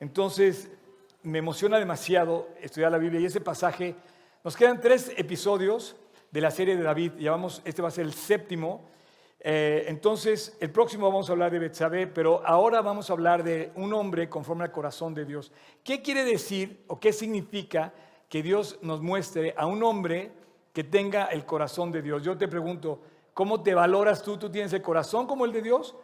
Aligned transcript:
Entonces, 0.00 0.70
me 1.22 1.38
emociona 1.38 1.78
demasiado 1.78 2.48
estudiar 2.60 2.92
la 2.92 2.98
Biblia 2.98 3.20
y 3.20 3.26
ese 3.26 3.40
pasaje. 3.40 3.96
Nos 4.44 4.56
quedan 4.56 4.80
tres 4.80 5.12
episodios 5.16 5.96
de 6.30 6.40
la 6.40 6.50
serie 6.50 6.76
de 6.76 6.82
David. 6.82 7.12
Llevamos, 7.18 7.62
este 7.64 7.82
va 7.82 7.88
a 7.88 7.92
ser 7.92 8.04
el 8.04 8.12
séptimo. 8.12 8.88
Eh, 9.40 9.84
entonces, 9.88 10.56
el 10.60 10.70
próximo 10.70 11.06
vamos 11.06 11.28
a 11.28 11.32
hablar 11.32 11.50
de 11.50 11.58
Betsabé, 11.58 12.06
pero 12.06 12.42
ahora 12.46 12.80
vamos 12.80 13.10
a 13.10 13.12
hablar 13.12 13.42
de 13.42 13.72
un 13.76 13.92
hombre 13.92 14.28
conforme 14.28 14.64
al 14.64 14.72
corazón 14.72 15.14
de 15.14 15.24
Dios. 15.24 15.52
¿Qué 15.84 16.02
quiere 16.02 16.24
decir 16.24 16.84
o 16.88 16.98
qué 16.98 17.12
significa 17.12 17.92
que 18.28 18.42
Dios 18.42 18.78
nos 18.82 19.00
muestre 19.00 19.54
a 19.56 19.66
un 19.66 19.82
hombre 19.82 20.32
que 20.72 20.84
tenga 20.84 21.26
el 21.26 21.44
corazón 21.44 21.92
de 21.92 22.02
Dios? 22.02 22.22
Yo 22.22 22.36
te 22.36 22.48
pregunto, 22.48 23.00
¿cómo 23.34 23.62
te 23.62 23.74
valoras 23.74 24.22
tú? 24.22 24.36
¿Tú 24.36 24.50
tienes 24.50 24.72
el 24.72 24.82
corazón 24.82 25.26
como 25.26 25.44
el 25.44 25.52
de 25.52 25.62
Dios? 25.62 25.96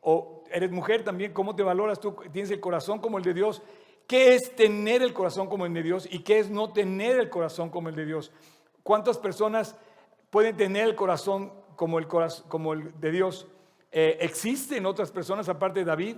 ¿O 0.00 0.43
eres 0.54 0.70
mujer 0.70 1.04
también? 1.04 1.32
¿Cómo 1.32 1.54
te 1.54 1.62
valoras 1.62 2.00
tú? 2.00 2.16
¿Tienes 2.32 2.50
el 2.50 2.60
corazón 2.60 3.00
como 3.00 3.18
el 3.18 3.24
de 3.24 3.34
Dios? 3.34 3.62
¿Qué 4.06 4.34
es 4.34 4.54
tener 4.56 5.02
el 5.02 5.12
corazón 5.12 5.48
como 5.48 5.66
el 5.66 5.74
de 5.74 5.82
Dios 5.82 6.08
y 6.10 6.20
qué 6.20 6.38
es 6.38 6.48
no 6.48 6.72
tener 6.72 7.18
el 7.18 7.28
corazón 7.28 7.68
como 7.68 7.88
el 7.88 7.94
de 7.94 8.06
Dios? 8.06 8.32
¿Cuántas 8.82 9.18
personas 9.18 9.76
pueden 10.34 10.56
tener 10.56 10.88
el 10.88 10.96
corazón 10.96 11.52
como 11.76 11.98
el, 12.00 12.08
como 12.48 12.72
el 12.72 12.98
de 13.00 13.10
Dios. 13.12 13.46
Eh, 13.92 14.18
¿Existen 14.20 14.84
otras 14.84 15.12
personas 15.12 15.48
aparte 15.48 15.78
de 15.78 15.84
David? 15.84 16.16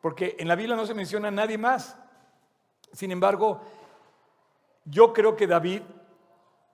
Porque 0.00 0.36
en 0.38 0.46
la 0.46 0.54
Biblia 0.54 0.76
no 0.76 0.86
se 0.86 0.94
menciona 0.94 1.28
a 1.28 1.32
nadie 1.32 1.58
más. 1.58 1.98
Sin 2.92 3.10
embargo, 3.10 3.60
yo 4.84 5.12
creo 5.12 5.34
que 5.34 5.48
David, 5.48 5.82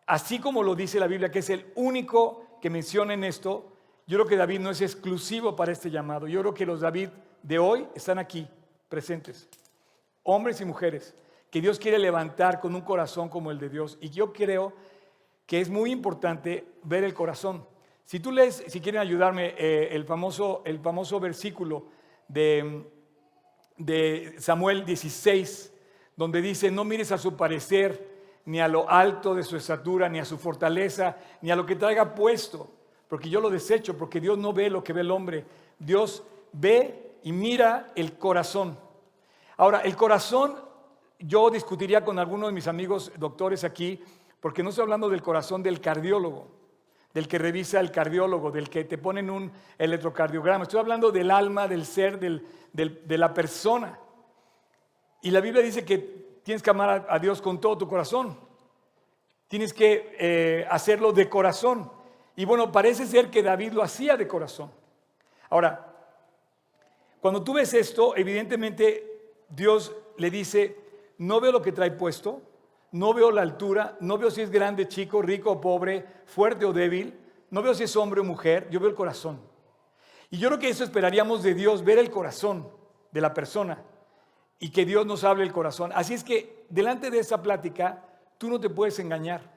así 0.06 0.39
como 0.39 0.62
lo 0.62 0.75
dice 0.75 1.01
la 1.01 1.06
Biblia, 1.06 1.31
que 1.31 1.39
es 1.39 1.48
el 1.48 1.73
único 1.77 2.59
que 2.61 2.69
menciona 2.69 3.15
en 3.15 3.25
esto, 3.25 3.72
yo 4.06 4.19
creo 4.19 4.27
que 4.27 4.37
David 4.37 4.61
no 4.61 4.70
es 4.70 4.80
exclusivo 4.80 5.55
para 5.55 5.73
este 5.73 5.91
llamado. 5.91 6.27
Yo 6.27 6.41
creo 6.41 6.55
que 6.55 6.66
los 6.66 6.80
David 6.80 7.09
de 7.42 7.59
hoy 7.59 7.87
están 7.95 8.19
aquí, 8.19 8.47
presentes. 8.88 9.48
Hombres 10.25 10.61
y 10.61 10.65
mujeres, 10.65 11.15
que 11.51 11.61
Dios 11.61 11.78
quiere 11.78 11.98
levantar 11.98 12.61
con 12.61 12.75
un 12.75 12.80
corazón 12.80 13.28
como 13.28 13.51
el 13.51 13.59
de 13.59 13.69
Dios. 13.69 13.98
Y 14.00 14.11
yo 14.11 14.33
creo 14.33 14.72
que 15.47 15.61
es 15.61 15.69
muy 15.69 15.91
importante 15.91 16.67
ver 16.83 17.05
el 17.05 17.14
corazón. 17.14 17.67
Si 18.05 18.20
tú 18.20 18.33
lees, 18.33 18.64
si 18.67 18.81
quieren 18.81 19.00
ayudarme, 19.00 19.55
eh, 19.56 19.89
el, 19.92 20.05
famoso, 20.05 20.62
el 20.64 20.78
famoso 20.81 21.20
versículo 21.20 21.87
de, 22.28 22.84
de 23.77 24.34
Samuel 24.39 24.84
16, 24.84 25.72
donde 26.16 26.41
dice, 26.41 26.70
no 26.70 26.84
mires 26.84 27.12
a 27.12 27.19
su 27.19 27.37
parecer, 27.37 28.11
ni 28.44 28.61
a 28.61 28.69
lo 28.69 28.89
alto 28.91 29.34
de 29.34 29.44
su 29.44 29.56
estatura, 29.56 30.09
ni 30.09 30.19
a 30.19 30.25
su 30.25 30.37
fortaleza, 30.37 31.16
ni 31.41 31.50
a 31.50 31.56
lo 31.56 31.64
que 31.64 31.77
traiga 31.77 32.14
puesto, 32.14 32.70
porque 33.13 33.29
yo 33.29 33.43
lo 33.43 33.51
desecho, 33.51 33.95
porque 33.99 34.23
Dios 34.23 34.39
no 34.39 34.55
ve 34.55 34.71
lo 34.71 34.83
que 34.83 34.95
ve 34.95 35.03
el 35.03 35.11
hombre, 35.11 35.45
Dios 35.79 36.23
ve 36.51 37.19
y 37.23 37.31
mira 37.31 37.93
el 37.95 38.17
corazón. 38.17 38.79
Ahora, 39.59 39.81
el 39.81 39.95
corazón, 39.97 40.55
yo 41.19 41.51
discutiría 41.51 42.07
con 42.07 42.19
algunos 42.19 42.49
de 42.49 42.55
mis 42.55 42.69
amigos 42.69 43.13
doctores 43.19 43.65
aquí, 43.65 44.01
porque 44.41 44.63
no 44.63 44.71
estoy 44.71 44.85
hablando 44.85 45.11
del 45.11 45.21
corazón 45.21 45.63
del 45.63 45.79
cardiólogo, 45.79 46.49
del 47.13 47.29
que 47.29 47.37
revisa 47.37 47.81
el 47.81 47.91
cardiólogo, 47.91 48.51
del 48.51 48.71
que 48.71 48.85
te 48.85 48.97
ponen 48.97 49.29
un 49.29 49.53
electrocardiograma. 49.77 50.63
Estoy 50.63 50.81
hablando 50.81 51.13
del 51.13 51.31
alma, 51.31 51.69
del 51.69 51.85
ser, 51.85 52.19
de 52.19 53.19
la 53.19 53.35
persona. 53.35 54.01
Y 55.21 55.33
la 55.33 55.43
Biblia 55.43 55.63
dice 55.63 55.85
que 55.85 55.99
tienes 56.43 56.63
que 56.63 56.71
amar 56.71 57.07
a, 57.07 57.19
Dios 57.19 57.43
con 57.43 57.61
todo 57.61 57.77
tu 57.77 57.87
corazón. 57.87 58.39
Tienes 59.49 59.75
que 59.75 60.17
eh, 60.19 60.67
hacerlo 60.71 61.13
de 61.13 61.29
corazón. 61.29 62.01
Y 62.36 62.44
bueno, 62.44 62.72
parece 62.72 63.06
ser 63.06 63.30
que 63.30 63.42
David 63.42 63.72
lo 63.72 63.83
hacía 63.83 64.16
de 64.16 64.27
corazón. 64.27 64.70
Ahora, 65.50 65.92
cuando 67.20 67.42
tú 67.44 67.55
ves 67.55 67.75
esto, 67.75 68.16
evidentemente 68.16 69.34
Dios 69.48 69.94
le 70.16 70.30
dice, 70.30 70.77
no 71.19 71.41
veo 71.41 71.53
lo 71.53 71.62
que 71.62 71.72
trae 71.72 71.91
puesto, 71.91 72.42
no 72.92 73.14
veo 73.14 73.30
la 73.30 73.42
altura, 73.42 73.97
no 74.00 74.19
veo 74.19 74.30
si 74.30 74.41
es 74.41 74.50
grande, 74.50 74.88
chico, 74.88 75.22
rico 75.22 75.53
o 75.53 75.60
pobre, 75.60 76.05
fuerte 76.27 76.64
o 76.64 76.72
débil, 76.72 77.19
no 77.50 77.62
veo 77.62 77.75
si 77.75 77.84
es 77.84 77.97
hombre 77.97 78.21
o 78.21 78.25
mujer, 78.25 78.69
yo 78.71 78.81
veo 78.81 78.88
el 78.88 78.94
corazón. 78.94 79.41
Y 80.31 80.38
yo 80.38 80.48
creo 80.48 80.59
que 80.59 80.71
eso 80.71 80.84
esperaríamos 80.84 81.42
de 81.42 81.54
Dios, 81.54 81.84
ver 81.84 81.98
el 81.98 82.10
corazón 82.10 82.69
de 83.10 83.21
la 83.21 83.34
persona 83.34 83.82
y 84.59 84.71
que 84.71 84.87
Dios 84.87 85.04
nos 85.04 85.25
hable 85.25 85.44
el 85.44 85.53
corazón. 85.53 85.92
Así 85.94 86.15
es 86.15 86.25
que 86.25 86.65
delante 86.71 87.10
de 87.10 87.19
esa 87.19 87.42
plática, 87.42 88.04
tú 88.38 88.48
no 88.48 88.59
te 88.59 88.71
puedes 88.71 88.98
engañar. 88.98 89.52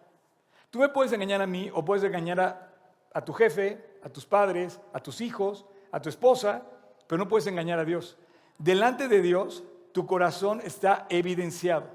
Tú 0.70 0.80
me 0.80 0.90
puedes 0.90 1.12
engañar 1.14 1.42
a 1.42 1.48
mí 1.48 1.70
o 1.74 1.84
puedes 1.84 2.04
engañar 2.04 2.72
a, 3.14 3.26
tu 3.26 3.34
jefe, 3.34 3.84
a 4.04 4.10
tus 4.10 4.26
padres, 4.26 4.80
a 4.94 5.00
tus 5.00 5.22
hijos, 5.22 5.66
a 5.92 6.02
tu 6.02 6.10
esposa, 6.10 6.64
pero 7.08 7.18
no 7.18 7.28
puedes 7.28 7.48
engañar 7.48 7.80
a 7.80 7.86
Dios. 7.86 8.18
Delante 8.58 9.08
de 9.08 9.22
Dios, 9.22 9.64
tu 9.92 10.06
corazón 10.06 10.62
está 10.64 11.06
evidenciado. 11.10 11.90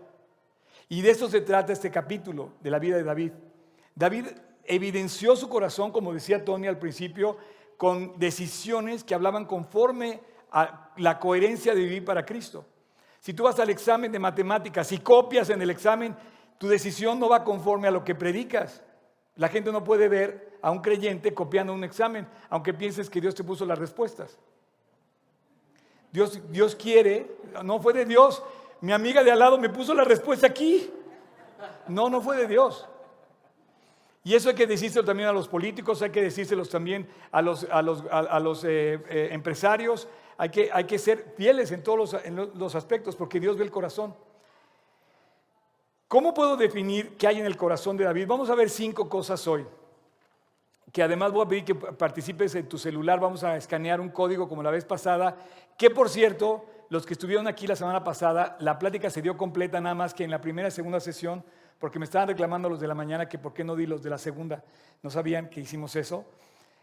Y 0.88 1.02
de 1.02 1.10
eso 1.10 1.28
se 1.28 1.40
trata 1.40 1.72
este 1.72 1.90
capítulo 1.90 2.52
de 2.60 2.70
la 2.70 2.78
vida 2.78 2.96
de 2.96 3.04
David. 3.04 3.32
David 3.94 4.26
evidenció 4.64 5.36
su 5.36 5.48
corazón, 5.48 5.92
como 5.92 6.12
decía 6.12 6.44
Tony 6.44 6.66
al 6.66 6.78
principio, 6.78 7.36
con 7.76 8.18
decisiones 8.18 9.04
que 9.04 9.14
hablaban 9.14 9.46
conforme 9.46 10.20
a 10.52 10.92
la 10.96 11.18
coherencia 11.18 11.74
de 11.74 11.80
vivir 11.80 12.04
para 12.04 12.24
Cristo. 12.24 12.64
Si 13.20 13.34
tú 13.34 13.44
vas 13.44 13.58
al 13.58 13.70
examen 13.70 14.10
de 14.10 14.18
matemáticas 14.18 14.90
y 14.92 14.98
copias 14.98 15.50
en 15.50 15.60
el 15.60 15.70
examen, 15.70 16.16
tu 16.60 16.68
decisión 16.68 17.18
no 17.18 17.30
va 17.30 17.42
conforme 17.42 17.88
a 17.88 17.90
lo 17.90 18.04
que 18.04 18.14
predicas. 18.14 18.82
La 19.34 19.48
gente 19.48 19.72
no 19.72 19.82
puede 19.82 20.08
ver 20.08 20.58
a 20.60 20.70
un 20.70 20.82
creyente 20.82 21.32
copiando 21.32 21.72
un 21.72 21.84
examen, 21.84 22.28
aunque 22.50 22.74
pienses 22.74 23.08
que 23.08 23.18
Dios 23.18 23.34
te 23.34 23.42
puso 23.42 23.64
las 23.64 23.78
respuestas. 23.78 24.38
Dios, 26.12 26.38
Dios 26.52 26.76
quiere, 26.76 27.34
no 27.64 27.80
fue 27.80 27.94
de 27.94 28.04
Dios, 28.04 28.42
mi 28.82 28.92
amiga 28.92 29.24
de 29.24 29.30
al 29.30 29.38
lado 29.38 29.56
me 29.56 29.70
puso 29.70 29.94
la 29.94 30.04
respuesta 30.04 30.48
aquí. 30.48 30.90
No, 31.88 32.10
no 32.10 32.20
fue 32.20 32.36
de 32.36 32.46
Dios. 32.46 32.86
Y 34.22 34.34
eso 34.34 34.50
hay 34.50 34.54
que 34.54 34.66
decírselo 34.66 35.06
también 35.06 35.30
a 35.30 35.32
los 35.32 35.48
políticos, 35.48 36.02
hay 36.02 36.10
que 36.10 36.20
decírselo 36.20 36.66
también 36.66 37.08
a 37.32 37.40
los, 37.40 37.64
a 37.70 37.80
los, 37.80 38.04
a, 38.10 38.38
los 38.38 38.64
eh, 38.64 39.00
eh, 39.08 39.28
empresarios, 39.32 40.08
hay 40.36 40.50
que, 40.50 40.68
hay 40.70 40.84
que 40.84 40.98
ser 40.98 41.32
fieles 41.38 41.72
en 41.72 41.82
todos 41.82 41.96
los, 41.96 42.24
en 42.26 42.36
los 42.36 42.74
aspectos 42.74 43.16
porque 43.16 43.40
Dios 43.40 43.56
ve 43.56 43.64
el 43.64 43.70
corazón. 43.70 44.14
¿Cómo 46.10 46.34
puedo 46.34 46.56
definir 46.56 47.16
qué 47.16 47.28
hay 47.28 47.38
en 47.38 47.46
el 47.46 47.56
corazón 47.56 47.96
de 47.96 48.02
David? 48.02 48.26
Vamos 48.26 48.50
a 48.50 48.56
ver 48.56 48.68
cinco 48.68 49.08
cosas 49.08 49.46
hoy. 49.46 49.64
Que 50.90 51.04
además 51.04 51.30
voy 51.30 51.44
a 51.44 51.48
pedir 51.48 51.64
que 51.64 51.76
participes 51.76 52.52
en 52.56 52.68
tu 52.68 52.78
celular, 52.78 53.20
vamos 53.20 53.44
a 53.44 53.56
escanear 53.56 54.00
un 54.00 54.08
código 54.08 54.48
como 54.48 54.60
la 54.60 54.72
vez 54.72 54.84
pasada, 54.84 55.36
que 55.78 55.88
por 55.88 56.08
cierto, 56.08 56.66
los 56.88 57.06
que 57.06 57.12
estuvieron 57.12 57.46
aquí 57.46 57.68
la 57.68 57.76
semana 57.76 58.02
pasada, 58.02 58.56
la 58.58 58.76
plática 58.76 59.08
se 59.08 59.22
dio 59.22 59.36
completa 59.36 59.80
nada 59.80 59.94
más 59.94 60.12
que 60.12 60.24
en 60.24 60.32
la 60.32 60.40
primera 60.40 60.66
y 60.66 60.72
segunda 60.72 60.98
sesión, 60.98 61.44
porque 61.78 62.00
me 62.00 62.06
estaban 62.06 62.26
reclamando 62.26 62.68
los 62.68 62.80
de 62.80 62.88
la 62.88 62.96
mañana 62.96 63.28
que 63.28 63.38
por 63.38 63.54
qué 63.54 63.62
no 63.62 63.76
di 63.76 63.86
los 63.86 64.02
de 64.02 64.10
la 64.10 64.18
segunda. 64.18 64.64
No 65.04 65.10
sabían 65.10 65.48
que 65.48 65.60
hicimos 65.60 65.94
eso. 65.94 66.24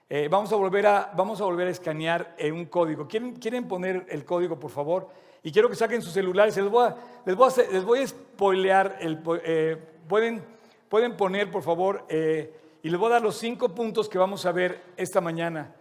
Eh, 0.10 0.30
vamos, 0.32 0.54
a 0.54 0.56
volver 0.56 0.88
a, 0.88 1.12
vamos 1.18 1.42
a 1.42 1.44
volver 1.44 1.68
a 1.68 1.72
escanear 1.72 2.34
eh, 2.38 2.50
un 2.50 2.66
código. 2.66 3.08
¿Quieren, 3.10 3.36
¿Quieren 3.36 3.68
poner 3.68 4.06
el 4.08 4.24
código, 4.24 4.58
por 4.58 4.72
favor? 4.72 5.10
Y 5.44 5.52
quiero 5.52 5.70
que 5.70 5.76
saquen 5.76 6.02
sus 6.02 6.14
celulares. 6.14 6.56
Les 6.56 6.70
voy 6.70 6.86
a, 6.86 6.96
les 7.26 7.36
voy 7.36 8.00
a, 8.00 8.06
les. 8.38 8.98
El, 9.02 9.22
eh, 9.44 9.78
pueden, 10.08 10.42
pueden 10.88 11.18
poner, 11.18 11.52
por 11.52 11.62
favor, 11.62 12.06
y 12.10 12.90
les 12.90 13.00
voy 13.00 13.08
a 13.08 13.16
dar 13.16 13.22
los 13.22 13.36
cinco 13.38 13.76
puntos 13.76 14.08
que 14.08 14.18
vamos 14.18 14.46
a 14.46 14.54
ver 14.54 14.82
esta 14.96 15.20
mañana. 15.20 15.76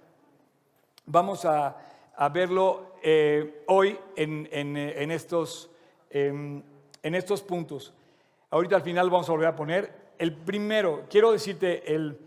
Vamos 1.04 1.44
a, 1.44 1.76
a 2.16 2.28
verlo 2.28 2.96
hoy 3.66 3.96
en, 4.16 4.48
eh, 4.50 5.06
estos, 5.14 5.70
em, 6.10 6.62
en 7.02 7.14
estos 7.14 7.42
puntos. 7.42 7.94
Ahorita 8.50 8.74
al 8.74 8.82
final 8.82 9.08
vamos 9.08 9.28
a 9.28 9.32
volver 9.32 9.48
a 9.48 9.54
poner. 9.54 10.06
El 10.18 10.34
primero, 10.34 11.04
quiero 11.08 11.30
decirte, 11.30 11.94
el, 11.94 12.18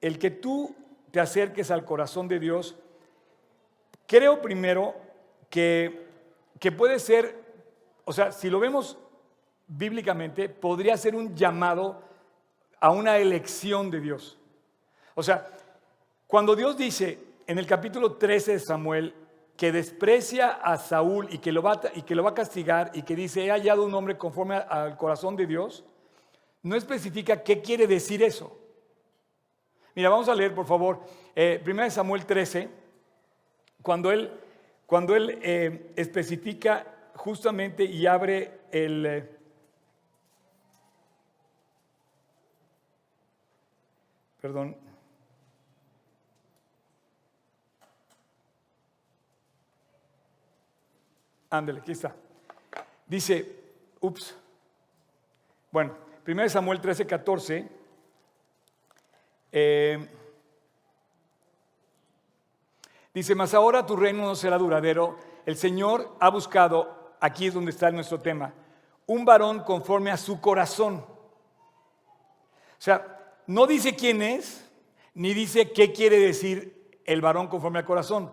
el 0.00 0.18
que 0.18 0.32
tú 0.32 0.74
te 1.12 1.20
acerques 1.20 1.70
al 1.70 1.84
corazón 1.84 2.26
de 2.26 2.40
Dios, 2.40 2.74
creo 4.06 4.42
primero 4.42 4.96
que, 5.48 6.08
que 6.58 6.72
puede 6.72 6.98
ser, 6.98 7.38
o 8.04 8.12
sea, 8.12 8.32
si 8.32 8.50
lo 8.50 8.58
vemos 8.58 8.98
bíblicamente, 9.68 10.48
podría 10.48 10.96
ser 10.96 11.14
un 11.14 11.36
llamado 11.36 12.02
a 12.80 12.90
una 12.90 13.18
elección 13.18 13.90
de 13.90 14.00
Dios. 14.00 14.38
O 15.14 15.22
sea, 15.22 15.48
cuando 16.26 16.56
Dios 16.56 16.76
dice, 16.76 17.18
en 17.46 17.58
el 17.58 17.66
capítulo 17.66 18.14
13 18.14 18.52
de 18.52 18.58
Samuel 18.58 19.14
que 19.56 19.70
desprecia 19.70 20.48
a 20.48 20.78
Saúl 20.78 21.28
y 21.30 21.38
que, 21.38 21.52
lo 21.52 21.62
va, 21.62 21.80
y 21.94 22.02
que 22.02 22.14
lo 22.14 22.24
va 22.24 22.30
a 22.30 22.34
castigar 22.34 22.90
y 22.94 23.02
que 23.02 23.14
dice, 23.14 23.44
he 23.44 23.50
hallado 23.50 23.84
un 23.84 23.94
hombre 23.94 24.16
conforme 24.16 24.56
al 24.56 24.96
corazón 24.96 25.36
de 25.36 25.46
Dios, 25.46 25.84
no 26.62 26.74
especifica 26.74 27.42
qué 27.42 27.60
quiere 27.60 27.86
decir 27.86 28.22
eso. 28.22 28.61
Mira, 29.94 30.08
vamos 30.08 30.28
a 30.28 30.34
leer, 30.34 30.54
por 30.54 30.66
favor, 30.66 31.00
eh, 31.36 31.62
1 31.66 31.90
Samuel 31.90 32.24
13, 32.24 32.68
cuando 33.82 34.10
él, 34.10 34.30
cuando 34.86 35.14
él 35.14 35.38
eh, 35.42 35.92
especifica 35.96 37.10
justamente 37.14 37.84
y 37.84 38.06
abre 38.06 38.60
el... 38.70 39.06
Eh, 39.06 39.30
perdón, 44.40 44.76
Ándale, 51.50 51.80
aquí 51.80 51.92
está. 51.92 52.16
Dice, 53.06 53.60
ups, 54.00 54.34
bueno, 55.70 55.94
1 56.26 56.48
Samuel 56.48 56.80
13, 56.80 57.06
14. 57.06 57.81
Eh, 59.52 60.08
dice, 63.12 63.34
mas 63.34 63.52
ahora 63.52 63.84
tu 63.84 63.94
reino 63.94 64.22
no 64.22 64.34
será 64.34 64.56
duradero. 64.56 65.18
El 65.44 65.56
Señor 65.56 66.16
ha 66.18 66.30
buscado, 66.30 67.14
aquí 67.20 67.46
es 67.46 67.54
donde 67.54 67.70
está 67.70 67.90
nuestro 67.90 68.18
tema, 68.18 68.54
un 69.06 69.24
varón 69.24 69.60
conforme 69.60 70.10
a 70.10 70.16
su 70.16 70.40
corazón. 70.40 70.96
O 70.96 72.84
sea, 72.84 73.36
no 73.46 73.66
dice 73.66 73.94
quién 73.94 74.22
es, 74.22 74.68
ni 75.14 75.34
dice 75.34 75.72
qué 75.72 75.92
quiere 75.92 76.18
decir 76.18 77.00
el 77.04 77.20
varón 77.20 77.48
conforme 77.48 77.80
al 77.80 77.84
corazón, 77.84 78.32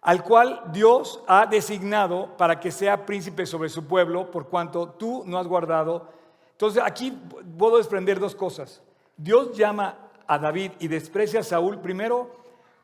al 0.00 0.22
cual 0.22 0.64
Dios 0.72 1.22
ha 1.26 1.46
designado 1.46 2.36
para 2.36 2.60
que 2.60 2.70
sea 2.70 3.06
príncipe 3.06 3.46
sobre 3.46 3.68
su 3.68 3.86
pueblo, 3.86 4.30
por 4.30 4.48
cuanto 4.48 4.90
tú 4.90 5.22
no 5.26 5.38
has 5.38 5.46
guardado. 5.46 6.08
Entonces 6.52 6.82
aquí 6.84 7.10
puedo 7.56 7.78
desprender 7.78 8.18
dos 8.18 8.34
cosas. 8.34 8.82
Dios 9.18 9.56
llama 9.56 10.10
a 10.28 10.38
David 10.38 10.72
y 10.78 10.86
desprecia 10.86 11.40
a 11.40 11.42
Saúl 11.42 11.80
primero 11.80 12.36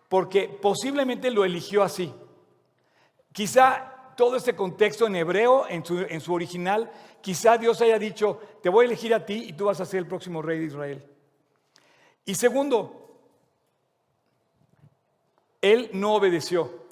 porque 0.08 0.48
posiblemente 0.48 1.30
lo 1.30 1.44
eligió 1.44 1.82
así. 1.82 2.12
Quizá 3.32 4.12
todo 4.16 4.36
este 4.36 4.54
contexto 4.54 5.06
en 5.06 5.16
hebreo, 5.16 5.66
en 5.68 5.84
su, 5.84 5.98
en 6.00 6.20
su 6.20 6.34
original, 6.34 6.90
quizá 7.20 7.56
Dios 7.56 7.80
haya 7.80 7.98
dicho, 7.98 8.40
te 8.62 8.68
voy 8.68 8.84
a 8.84 8.88
elegir 8.88 9.14
a 9.14 9.24
ti 9.24 9.46
y 9.48 9.52
tú 9.52 9.66
vas 9.66 9.80
a 9.80 9.86
ser 9.86 9.98
el 9.98 10.06
próximo 10.06 10.42
rey 10.42 10.58
de 10.58 10.66
Israel. 10.66 11.04
Y 12.24 12.34
segundo, 12.34 13.18
él 15.60 15.90
no 15.92 16.14
obedeció. 16.14 16.84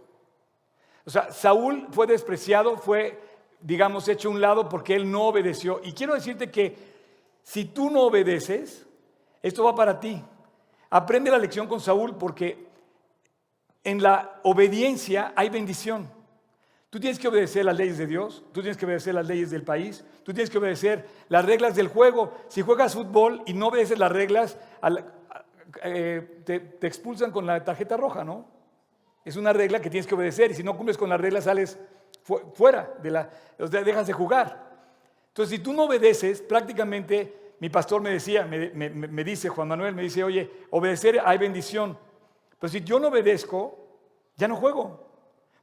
O 1.04 1.10
sea, 1.10 1.32
Saúl 1.32 1.88
fue 1.90 2.06
despreciado, 2.06 2.76
fue, 2.76 3.20
digamos, 3.60 4.06
hecho 4.08 4.28
a 4.28 4.32
un 4.32 4.40
lado 4.40 4.68
porque 4.68 4.94
él 4.94 5.10
no 5.10 5.24
obedeció. 5.24 5.80
Y 5.82 5.92
quiero 5.92 6.14
decirte 6.14 6.50
que 6.50 6.76
si 7.42 7.64
tú 7.64 7.90
no 7.90 8.02
obedeces, 8.02 8.86
esto 9.42 9.64
va 9.64 9.74
para 9.74 9.98
ti. 9.98 10.22
Aprende 10.90 11.30
la 11.30 11.38
lección 11.38 11.66
con 11.66 11.80
Saúl 11.80 12.16
porque 12.16 12.66
en 13.84 14.02
la 14.02 14.40
obediencia 14.42 15.32
hay 15.34 15.48
bendición. 15.48 16.08
Tú 16.90 17.00
tienes 17.00 17.18
que 17.18 17.28
obedecer 17.28 17.64
las 17.64 17.76
leyes 17.76 17.96
de 17.96 18.06
Dios, 18.06 18.44
tú 18.52 18.60
tienes 18.60 18.76
que 18.76 18.84
obedecer 18.84 19.14
las 19.14 19.26
leyes 19.26 19.50
del 19.50 19.62
país, 19.62 20.04
tú 20.24 20.34
tienes 20.34 20.50
que 20.50 20.58
obedecer 20.58 21.08
las 21.30 21.42
reglas 21.44 21.74
del 21.74 21.88
juego. 21.88 22.34
Si 22.48 22.60
juegas 22.60 22.92
fútbol 22.92 23.42
y 23.46 23.54
no 23.54 23.68
obedeces 23.68 23.98
las 23.98 24.12
reglas, 24.12 24.58
eh, 25.82 26.42
te, 26.44 26.86
expulsan 26.86 27.30
con 27.30 27.46
la 27.46 27.64
tarjeta 27.64 27.96
roja, 27.96 28.24
¿no? 28.24 28.46
Es 29.24 29.36
una 29.36 29.54
regla 29.54 29.80
que 29.80 29.88
tienes 29.88 30.06
que 30.06 30.14
obedecer 30.14 30.50
y 30.50 30.54
si 30.54 30.62
no 30.62 30.76
cumples 30.76 30.98
con 30.98 31.08
las 31.08 31.18
reglas 31.18 31.44
sales 31.44 31.78
fuera, 32.54 32.92
de 33.02 33.10
la, 33.10 33.30
dejas 33.58 34.06
de 34.06 34.12
jugar. 34.12 34.70
Entonces, 35.28 35.56
si 35.56 35.62
tú 35.62 35.72
no 35.72 35.84
obedeces, 35.84 36.42
prácticamente 36.42 37.41
mi 37.62 37.70
pastor 37.70 38.02
me 38.02 38.10
decía, 38.10 38.44
me, 38.44 39.22
dice, 39.22 39.48
Juan 39.48 39.68
Manuel, 39.68 39.94
me 39.94 40.02
dice, 40.02 40.24
oye, 40.24 40.50
obedecer 40.70 41.22
hay 41.24 41.38
bendición. 41.38 41.96
Pero 42.58 42.72
si 42.72 42.80
yo 42.80 42.98
no 42.98 43.06
obedezco, 43.06 43.78
ya 44.36 44.48
no 44.48 44.56
juego. 44.56 45.06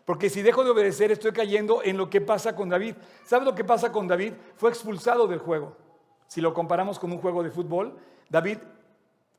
Porque 0.05 0.29
si 0.29 0.41
dejo 0.41 0.63
de 0.63 0.69
obedecer, 0.69 1.11
estoy 1.11 1.33
cayendo 1.33 1.83
en 1.83 1.97
lo 1.97 2.09
que 2.09 2.21
pasa 2.21 2.55
con 2.55 2.69
David. 2.69 2.95
¿Sabes 3.25 3.45
lo 3.45 3.53
que 3.53 3.65
pasa 3.65 3.91
con 3.91 4.07
David? 4.07 4.31
Fue 4.55 4.69
expulsado 4.69 5.27
del 5.27 5.39
juego. 5.39 5.75
Si 6.27 6.39
lo 6.39 6.53
comparamos 6.53 6.97
con 6.99 7.11
un 7.11 7.17
juego 7.17 7.43
de 7.43 7.51
fútbol, 7.51 7.97
David 8.29 8.59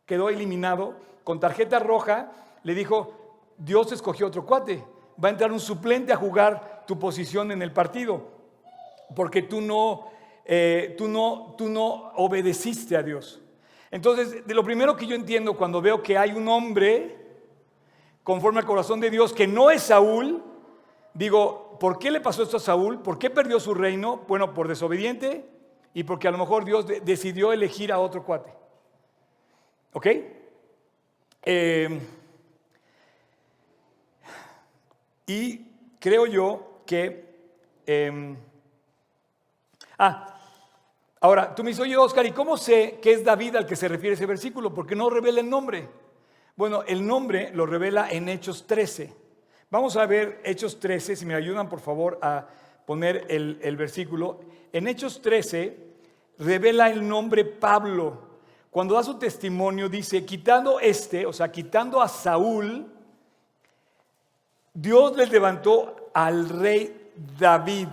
quedó 0.05 0.29
eliminado 0.29 0.97
con 1.25 1.41
tarjeta 1.41 1.79
roja. 1.79 2.31
Le 2.62 2.75
dijo, 2.75 3.41
Dios 3.57 3.91
escogió 3.91 4.27
otro 4.27 4.45
cuate. 4.45 4.85
Va 5.25 5.29
a 5.29 5.33
entrar 5.33 5.51
un 5.51 5.61
suplente 5.61 6.12
a 6.12 6.17
jugar 6.17 6.85
tu 6.87 6.99
posición 6.99 7.53
en 7.53 7.62
el 7.62 7.73
partido. 7.73 8.23
Porque 9.17 9.41
tú 9.41 9.62
no, 9.62 10.11
eh, 10.45 10.95
tú 10.99 11.09
no, 11.09 11.55
tú 11.57 11.69
no 11.69 12.13
obedeciste 12.17 12.97
a 12.97 13.03
Dios. 13.03 13.41
Entonces, 13.91 14.47
de 14.47 14.55
lo 14.55 14.63
primero 14.63 14.97
que 14.97 15.07
yo 15.07 15.15
entiendo 15.15 15.57
cuando 15.57 15.81
veo 15.81 16.03
que 16.03 16.17
hay 16.17 16.33
un 16.33 16.47
hombre 16.49 17.17
conforme 18.23 18.61
al 18.61 18.67
corazón 18.67 19.01
de 19.01 19.11
Dios 19.11 19.33
que 19.33 19.47
no 19.47 19.71
es 19.71 19.83
Saúl, 19.83 20.43
digo, 21.15 21.77
¿por 21.81 21.99
qué 21.99 22.11
le 22.11 22.21
pasó 22.21 22.43
esto 22.43 22.59
a 22.59 22.61
Saúl? 22.61 23.01
¿Por 23.01 23.19
qué 23.19 23.31
perdió 23.31 23.59
su 23.59 23.75
reino? 23.75 24.25
Bueno, 24.29 24.55
por 24.55 24.69
desobediente 24.69 25.49
y 25.95 26.05
porque 26.05 26.29
a 26.29 26.31
lo 26.31 26.39
mejor 26.39 26.65
Dios 26.65 26.87
decidió 26.87 27.53
elegir 27.53 27.93
a 27.93 27.99
otro 27.99 28.25
cuate. 28.25 28.53
¿Ok? 29.93 30.07
Em, 31.43 32.01
y 35.27 35.67
creo 35.99 36.27
yo 36.27 36.83
que... 36.87 37.29
Em, 37.87 38.37
ah, 40.00 40.38
ahora, 41.20 41.55
tú 41.55 41.62
me 41.62 41.70
dices, 41.70 41.82
oye 41.82 41.97
Oscar, 41.97 42.26
¿y 42.26 42.32
cómo 42.32 42.56
sé 42.56 42.99
que 43.00 43.12
es 43.12 43.25
David 43.25 43.56
al 43.56 43.67
que 43.67 43.76
se 43.76 43.87
refiere 43.87 44.14
ese 44.14 44.26
versículo? 44.26 44.75
Porque 44.75 44.97
no 44.97 45.08
revela 45.08 45.41
el 45.41 45.49
nombre. 45.49 45.88
Bueno, 46.56 46.82
el 46.87 47.06
nombre 47.06 47.50
lo 47.55 47.64
revela 47.64 48.11
en 48.11 48.29
Hechos 48.29 48.67
13. 48.67 49.14
Vamos 49.70 49.97
a 49.97 50.05
ver 50.05 50.41
Hechos 50.44 50.81
13, 50.81 51.14
si 51.14 51.25
me 51.25 51.35
ayudan 51.35 51.69
por 51.69 51.81
favor 51.81 52.19
a 52.23 52.49
poner 52.85 53.25
el, 53.29 53.76
versículo. 53.76 54.41
En 54.73 54.88
Hechos 54.88 55.23
13 55.23 55.76
revela 56.38 56.91
el 56.91 57.06
nombre 57.06 57.44
Pablo. 57.44 58.31
Cuando 58.69 58.97
da 58.97 59.05
su 59.05 59.17
testimonio 59.17 59.88
dice, 59.88 60.25
quitando 60.25 60.81
este, 60.81 61.25
o 61.25 61.32
sea, 61.32 61.52
quitando 61.52 62.02
a 62.02 62.08
Saúl, 62.08 62.93
Dios 64.75 65.17
les 65.17 65.31
levantó 65.31 66.11
al 66.14 66.49
rey 66.49 67.12
David. 67.38 67.88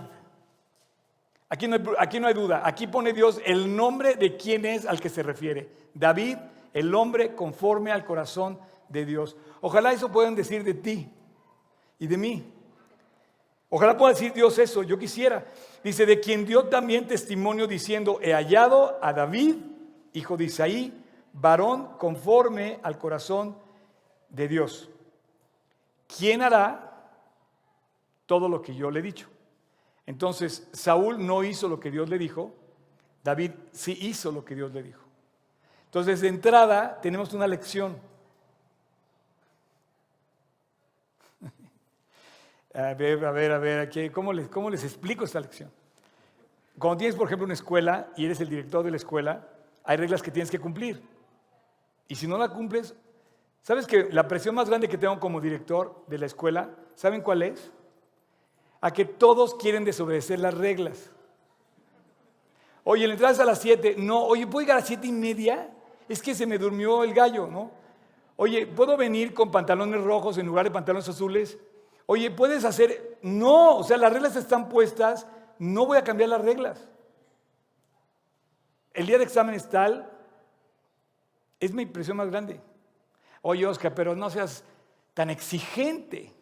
Aquí 1.50 1.66
no, 1.66 1.76
hay, 1.76 1.82
aquí 1.98 2.20
no, 2.20 2.26
hay, 2.26 2.34
duda, 2.34 2.62
aquí 2.64 2.86
pone 2.86 3.12
Dios 3.12 3.40
el 3.44 3.74
nombre 3.74 4.16
de 4.16 4.36
quién 4.36 4.66
es 4.66 4.84
al 4.84 5.00
que 5.00 5.08
se 5.08 5.22
refiere. 5.22 5.68
David, 5.94 6.36
el 6.74 6.94
hombre 6.94 7.34
conforme 7.34 7.90
al 7.90 8.04
corazón 8.04 8.58
de 8.88 9.04
Dios. 9.04 9.36
Ojalá 9.60 9.92
eso 9.92 10.10
puedan 10.10 10.34
decir 10.34 10.62
de 10.62 10.74
ti 10.74 11.10
y 11.98 12.06
de 12.06 12.16
mí. 12.16 12.52
Ojalá 13.70 13.96
pueda 13.96 14.14
decir 14.14 14.32
Dios 14.32 14.58
eso, 14.58 14.82
yo 14.82 14.98
quisiera. 14.98 15.46
Dice, 15.84 16.06
de 16.06 16.20
quien 16.20 16.46
dio 16.46 16.64
también 16.64 17.06
testimonio 17.06 17.66
diciendo, 17.66 18.18
he 18.22 18.32
hallado 18.32 18.98
a 19.02 19.12
David, 19.12 19.56
hijo 20.12 20.36
de 20.36 20.44
Isaí, 20.44 21.04
varón 21.32 21.96
conforme 21.98 22.78
al 22.82 22.98
corazón 22.98 23.56
de 24.28 24.48
Dios. 24.48 24.90
¿Quién 26.06 26.42
hará 26.42 27.10
todo 28.26 28.48
lo 28.48 28.62
que 28.62 28.74
yo 28.74 28.90
le 28.90 29.00
he 29.00 29.02
dicho? 29.02 29.28
Entonces, 30.08 30.66
Saúl 30.72 31.24
no 31.26 31.44
hizo 31.44 31.68
lo 31.68 31.78
que 31.78 31.90
Dios 31.90 32.08
le 32.08 32.16
dijo, 32.16 32.54
David 33.22 33.50
sí 33.72 33.94
hizo 34.00 34.32
lo 34.32 34.42
que 34.42 34.54
Dios 34.54 34.72
le 34.72 34.82
dijo. 34.82 35.02
Entonces, 35.84 36.22
de 36.22 36.28
entrada, 36.28 36.98
tenemos 37.02 37.34
una 37.34 37.46
lección. 37.46 37.98
A 42.74 42.94
ver, 42.94 43.22
a 43.22 43.32
ver, 43.32 43.52
a 43.52 43.58
ver, 43.58 44.10
¿cómo, 44.10 44.32
les, 44.32 44.48
¿cómo 44.48 44.70
les 44.70 44.82
explico 44.82 45.26
esta 45.26 45.40
lección? 45.40 45.70
Cuando 46.78 46.96
tienes, 46.96 47.14
por 47.14 47.26
ejemplo, 47.26 47.44
una 47.44 47.52
escuela 47.52 48.08
y 48.16 48.24
eres 48.24 48.40
el 48.40 48.48
director 48.48 48.82
de 48.82 48.90
la 48.92 48.96
escuela, 48.96 49.46
hay 49.84 49.98
reglas 49.98 50.22
que 50.22 50.30
tienes 50.30 50.50
que 50.50 50.58
cumplir. 50.58 51.02
Y 52.06 52.14
si 52.14 52.26
no 52.26 52.38
la 52.38 52.48
cumples, 52.48 52.94
¿sabes 53.62 53.86
que 53.86 54.04
la 54.10 54.26
presión 54.26 54.54
más 54.54 54.70
grande 54.70 54.88
que 54.88 54.96
tengo 54.96 55.20
como 55.20 55.38
director 55.38 56.02
de 56.06 56.16
la 56.16 56.24
escuela, 56.24 56.70
¿saben 56.94 57.20
cuál 57.20 57.42
es? 57.42 57.70
A 58.80 58.92
que 58.92 59.04
todos 59.04 59.54
quieren 59.54 59.84
desobedecer 59.84 60.38
las 60.38 60.54
reglas. 60.54 61.10
Oye, 62.84 63.06
le 63.06 63.14
entras 63.14 63.38
a 63.38 63.44
las 63.44 63.60
7, 63.60 63.96
no, 63.98 64.24
oye, 64.24 64.46
¿puedo 64.46 64.60
llegar 64.60 64.78
a 64.78 64.80
las 64.80 64.88
7 64.88 65.06
y 65.06 65.12
media? 65.12 65.70
Es 66.08 66.22
que 66.22 66.34
se 66.34 66.46
me 66.46 66.58
durmió 66.58 67.04
el 67.04 67.12
gallo, 67.12 67.46
¿no? 67.46 67.70
Oye, 68.36 68.66
¿puedo 68.66 68.96
venir 68.96 69.34
con 69.34 69.50
pantalones 69.50 70.02
rojos 70.02 70.38
en 70.38 70.46
lugar 70.46 70.64
de 70.64 70.70
pantalones 70.70 71.08
azules? 71.08 71.58
Oye, 72.06 72.30
puedes 72.30 72.64
hacer, 72.64 73.18
no, 73.20 73.76
o 73.76 73.84
sea, 73.84 73.98
las 73.98 74.12
reglas 74.12 74.36
están 74.36 74.68
puestas, 74.68 75.26
no 75.58 75.84
voy 75.84 75.98
a 75.98 76.04
cambiar 76.04 76.30
las 76.30 76.40
reglas. 76.40 76.88
El 78.94 79.06
día 79.06 79.18
de 79.18 79.24
examen 79.24 79.54
es 79.54 79.68
tal, 79.68 80.10
es 81.60 81.72
mi 81.72 81.82
impresión 81.82 82.16
más 82.16 82.30
grande. 82.30 82.60
Oye, 83.42 83.66
Oscar, 83.66 83.94
pero 83.94 84.16
no 84.16 84.30
seas 84.30 84.64
tan 85.14 85.30
exigente. 85.30 86.32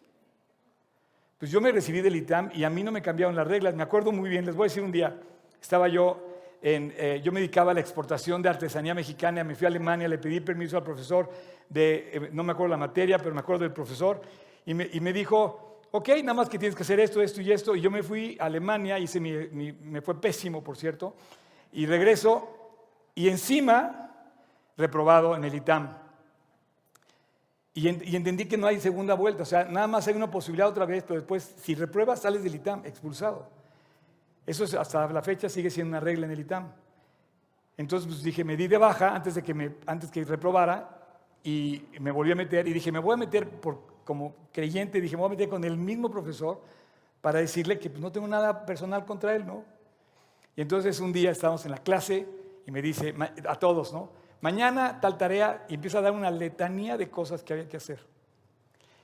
Pues 1.38 1.50
yo 1.50 1.60
me 1.60 1.70
recibí 1.70 2.00
del 2.00 2.16
ITAM 2.16 2.50
y 2.54 2.64
a 2.64 2.70
mí 2.70 2.82
no 2.82 2.90
me 2.90 3.02
cambiaron 3.02 3.36
las 3.36 3.46
reglas. 3.46 3.74
Me 3.74 3.82
acuerdo 3.82 4.10
muy 4.10 4.30
bien, 4.30 4.46
les 4.46 4.54
voy 4.54 4.64
a 4.64 4.68
decir 4.68 4.82
un 4.82 4.92
día, 4.92 5.20
estaba 5.60 5.86
yo 5.86 6.18
en, 6.62 6.94
eh, 6.96 7.20
yo 7.22 7.30
me 7.30 7.40
dedicaba 7.40 7.72
a 7.72 7.74
la 7.74 7.80
exportación 7.80 8.40
de 8.40 8.48
artesanía 8.48 8.94
mexicana, 8.94 9.44
me 9.44 9.54
fui 9.54 9.66
a 9.66 9.68
Alemania, 9.68 10.08
le 10.08 10.18
pedí 10.18 10.40
permiso 10.40 10.78
al 10.78 10.82
profesor 10.82 11.30
de, 11.68 12.10
eh, 12.12 12.30
no 12.32 12.42
me 12.42 12.52
acuerdo 12.52 12.70
la 12.70 12.78
materia, 12.78 13.18
pero 13.18 13.34
me 13.34 13.40
acuerdo 13.40 13.64
del 13.64 13.72
profesor, 13.72 14.22
y 14.64 14.74
me, 14.74 15.12
dijo, 15.12 15.82
ok, 15.92 16.08
nada 16.22 16.34
más 16.34 16.48
que 16.48 16.58
tienes 16.58 16.74
que 16.74 16.82
hacer 16.82 16.98
esto, 16.98 17.22
esto 17.22 17.40
y 17.40 17.52
esto. 17.52 17.76
Y 17.76 17.80
yo 17.80 17.88
me 17.88 18.02
fui 18.02 18.36
a 18.40 18.46
Alemania, 18.46 18.98
hice 18.98 19.20
me 19.20 20.00
fue 20.00 20.20
pésimo, 20.20 20.64
por 20.64 20.76
cierto, 20.76 21.14
y 21.72 21.86
regreso 21.86 22.48
y 23.14 23.28
encima 23.28 24.10
reprobado 24.76 25.36
en 25.36 25.44
el 25.44 25.54
ITAM. 25.54 26.05
Y, 27.76 27.88
entendí 27.88 28.46
que 28.46 28.56
no 28.56 28.66
hay 28.66 28.80
segunda 28.80 29.12
vuelta, 29.12 29.42
o 29.42 29.46
sea, 29.46 29.64
nada 29.64 29.86
más 29.86 30.08
hay 30.08 30.14
una 30.14 30.30
posibilidad 30.30 30.66
otra 30.66 30.86
vez, 30.86 31.04
pero 31.06 31.20
después, 31.20 31.56
si 31.60 31.74
repruebas, 31.74 32.22
sales 32.22 32.42
del 32.42 32.54
ITAM, 32.54 32.86
expulsado. 32.86 33.50
Eso 34.46 34.64
es, 34.64 34.72
hasta 34.72 35.06
la 35.12 35.20
fecha 35.20 35.50
sigue 35.50 35.68
siendo 35.68 35.90
una 35.90 36.00
regla 36.00 36.24
en 36.24 36.32
el 36.32 36.40
ITAM. 36.40 36.72
Entonces 37.76 38.08
pues, 38.08 38.22
dije, 38.22 38.44
me 38.44 38.56
di 38.56 38.66
de 38.66 38.78
baja 38.78 39.14
antes 39.14 39.34
de 39.34 39.42
que, 39.42 39.52
me, 39.52 39.74
antes 39.84 40.10
que 40.10 40.24
reprobara 40.24 40.88
y 41.44 41.82
me 42.00 42.10
volví 42.12 42.32
a 42.32 42.34
meter 42.34 42.66
y 42.66 42.72
dije, 42.72 42.90
me 42.90 42.98
voy 42.98 43.12
a 43.12 43.18
meter 43.18 43.46
por, 43.46 43.78
como 44.04 44.34
creyente, 44.54 44.98
dije, 44.98 45.14
me 45.14 45.20
voy 45.20 45.26
a 45.26 45.36
meter 45.36 45.50
con 45.50 45.62
el 45.62 45.76
mismo 45.76 46.10
profesor 46.10 46.62
para 47.20 47.40
decirle 47.40 47.78
que 47.78 47.90
pues, 47.90 48.00
no 48.00 48.10
tengo 48.10 48.26
nada 48.26 48.64
personal 48.64 49.04
contra 49.04 49.36
él, 49.36 49.44
¿no? 49.44 49.64
Y 50.56 50.62
entonces 50.62 50.98
un 50.98 51.12
día 51.12 51.30
estábamos 51.30 51.66
en 51.66 51.72
la 51.72 51.78
clase 51.78 52.26
y 52.66 52.70
me 52.70 52.80
dice 52.80 53.14
a 53.46 53.56
todos, 53.56 53.92
¿no? 53.92 54.24
Mañana 54.40 55.00
tal 55.00 55.16
tarea 55.16 55.64
y 55.68 55.74
empieza 55.74 55.98
a 55.98 56.02
dar 56.02 56.12
una 56.12 56.30
letanía 56.30 56.96
de 56.96 57.08
cosas 57.08 57.42
que 57.42 57.52
había 57.52 57.68
que 57.68 57.76
hacer. 57.76 58.00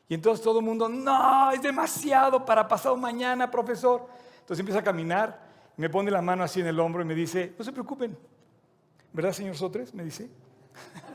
Y 0.09 0.15
entonces 0.15 0.45
todo 0.45 0.59
el 0.59 0.65
mundo, 0.65 0.89
no, 0.89 1.51
es 1.53 1.63
demasiado 1.63 2.45
para 2.45 2.69
pasado 2.69 2.97
mañana, 2.97 3.51
profesor. 3.51 4.07
Entonces 4.41 4.61
empieza 4.61 4.81
a 4.81 4.85
caminar, 4.85 5.41
me 5.77 5.89
pone 5.89 6.11
la 6.11 6.21
mano 6.21 6.45
así 6.45 6.61
en 6.61 6.67
el 6.67 6.79
hombro 6.79 7.03
y 7.03 7.07
me 7.07 7.15
dice, 7.15 7.55
no 7.59 7.65
se 7.65 7.73
preocupen, 7.73 8.17
¿verdad, 9.13 9.33
señor 9.33 9.57
Sotres? 9.57 9.95
Me 9.95 10.05
dice. 10.05 10.29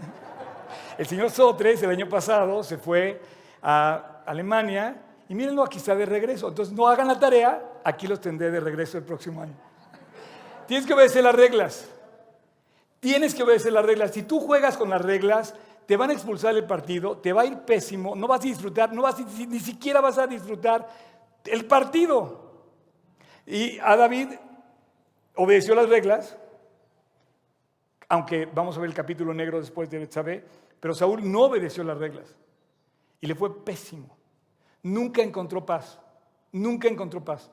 el 0.98 1.06
señor 1.06 1.30
Sotres 1.30 1.82
el 1.84 1.92
año 1.92 2.10
pasado 2.10 2.64
se 2.64 2.78
fue 2.78 3.22
a 3.62 4.24
Alemania 4.26 5.04
y 5.30 5.36
mírenlo, 5.36 5.64
aquí 5.64 5.78
está 5.78 5.96
de 5.96 6.06
regreso. 6.06 6.48
Entonces 6.48 6.74
no 6.74 6.88
hagan 6.88 7.08
la 7.08 7.20
tarea, 7.20 7.64
aquí 7.84 8.08
los 8.08 8.20
tendré 8.20 8.50
de 8.50 8.60
regreso 8.60 8.98
el 8.98 9.04
próximo 9.04 9.42
año. 9.42 9.54
Tienes 10.68 10.88
que 10.88 10.94
obedecer 10.94 11.24
las 11.24 11.36
reglas. 11.36 11.88
Tienes 13.00 13.36
que 13.36 13.44
obedecer 13.44 13.74
las 13.74 13.86
reglas. 13.86 14.12
Si 14.12 14.24
tú 14.24 14.40
juegas 14.40 14.78
con 14.78 14.90
las 14.90 15.02
reglas, 15.02 15.54
te 15.86 15.96
van 15.96 16.10
a 16.10 16.14
expulsar 16.14 16.56
el 16.56 16.66
partido, 16.66 17.18
te 17.18 17.32
va 17.32 17.44
a 17.44 17.46
ir 17.46 17.60
pésimo, 17.60 18.16
no 18.16 18.28
vas 18.28 18.42
a 18.42 18.44
disfrutar, 18.44 18.92
no 18.94 19.02
vas 19.02 19.18
ni 19.20 19.60
siquiera 19.60 20.02
vas 20.02 20.18
a 20.18 20.28
disfrutar 20.28 20.88
el 21.46 21.66
partido. 21.66 22.48
Y 23.46 23.80
a 23.80 23.96
David 23.96 24.34
obedeció 25.36 25.76
las 25.76 25.88
reglas, 25.88 26.38
aunque 28.10 28.46
vamos 28.46 28.78
a 28.78 28.82
ver 28.82 28.90
el 28.90 28.96
capítulo 28.96 29.34
negro 29.34 29.60
después 29.60 29.90
de 29.90 30.00
Betsabé, 30.00 30.44
pero 30.80 30.94
Saúl 30.94 31.30
no 31.32 31.44
obedeció 31.44 31.84
las 31.84 31.98
reglas 31.98 32.36
y 33.22 33.28
le 33.28 33.36
fue 33.36 33.64
pésimo. 33.64 34.18
Nunca 34.84 35.22
encontró 35.22 35.66
paz, 35.66 36.00
nunca 36.52 36.90
encontró 36.90 37.24
paz. 37.24 37.50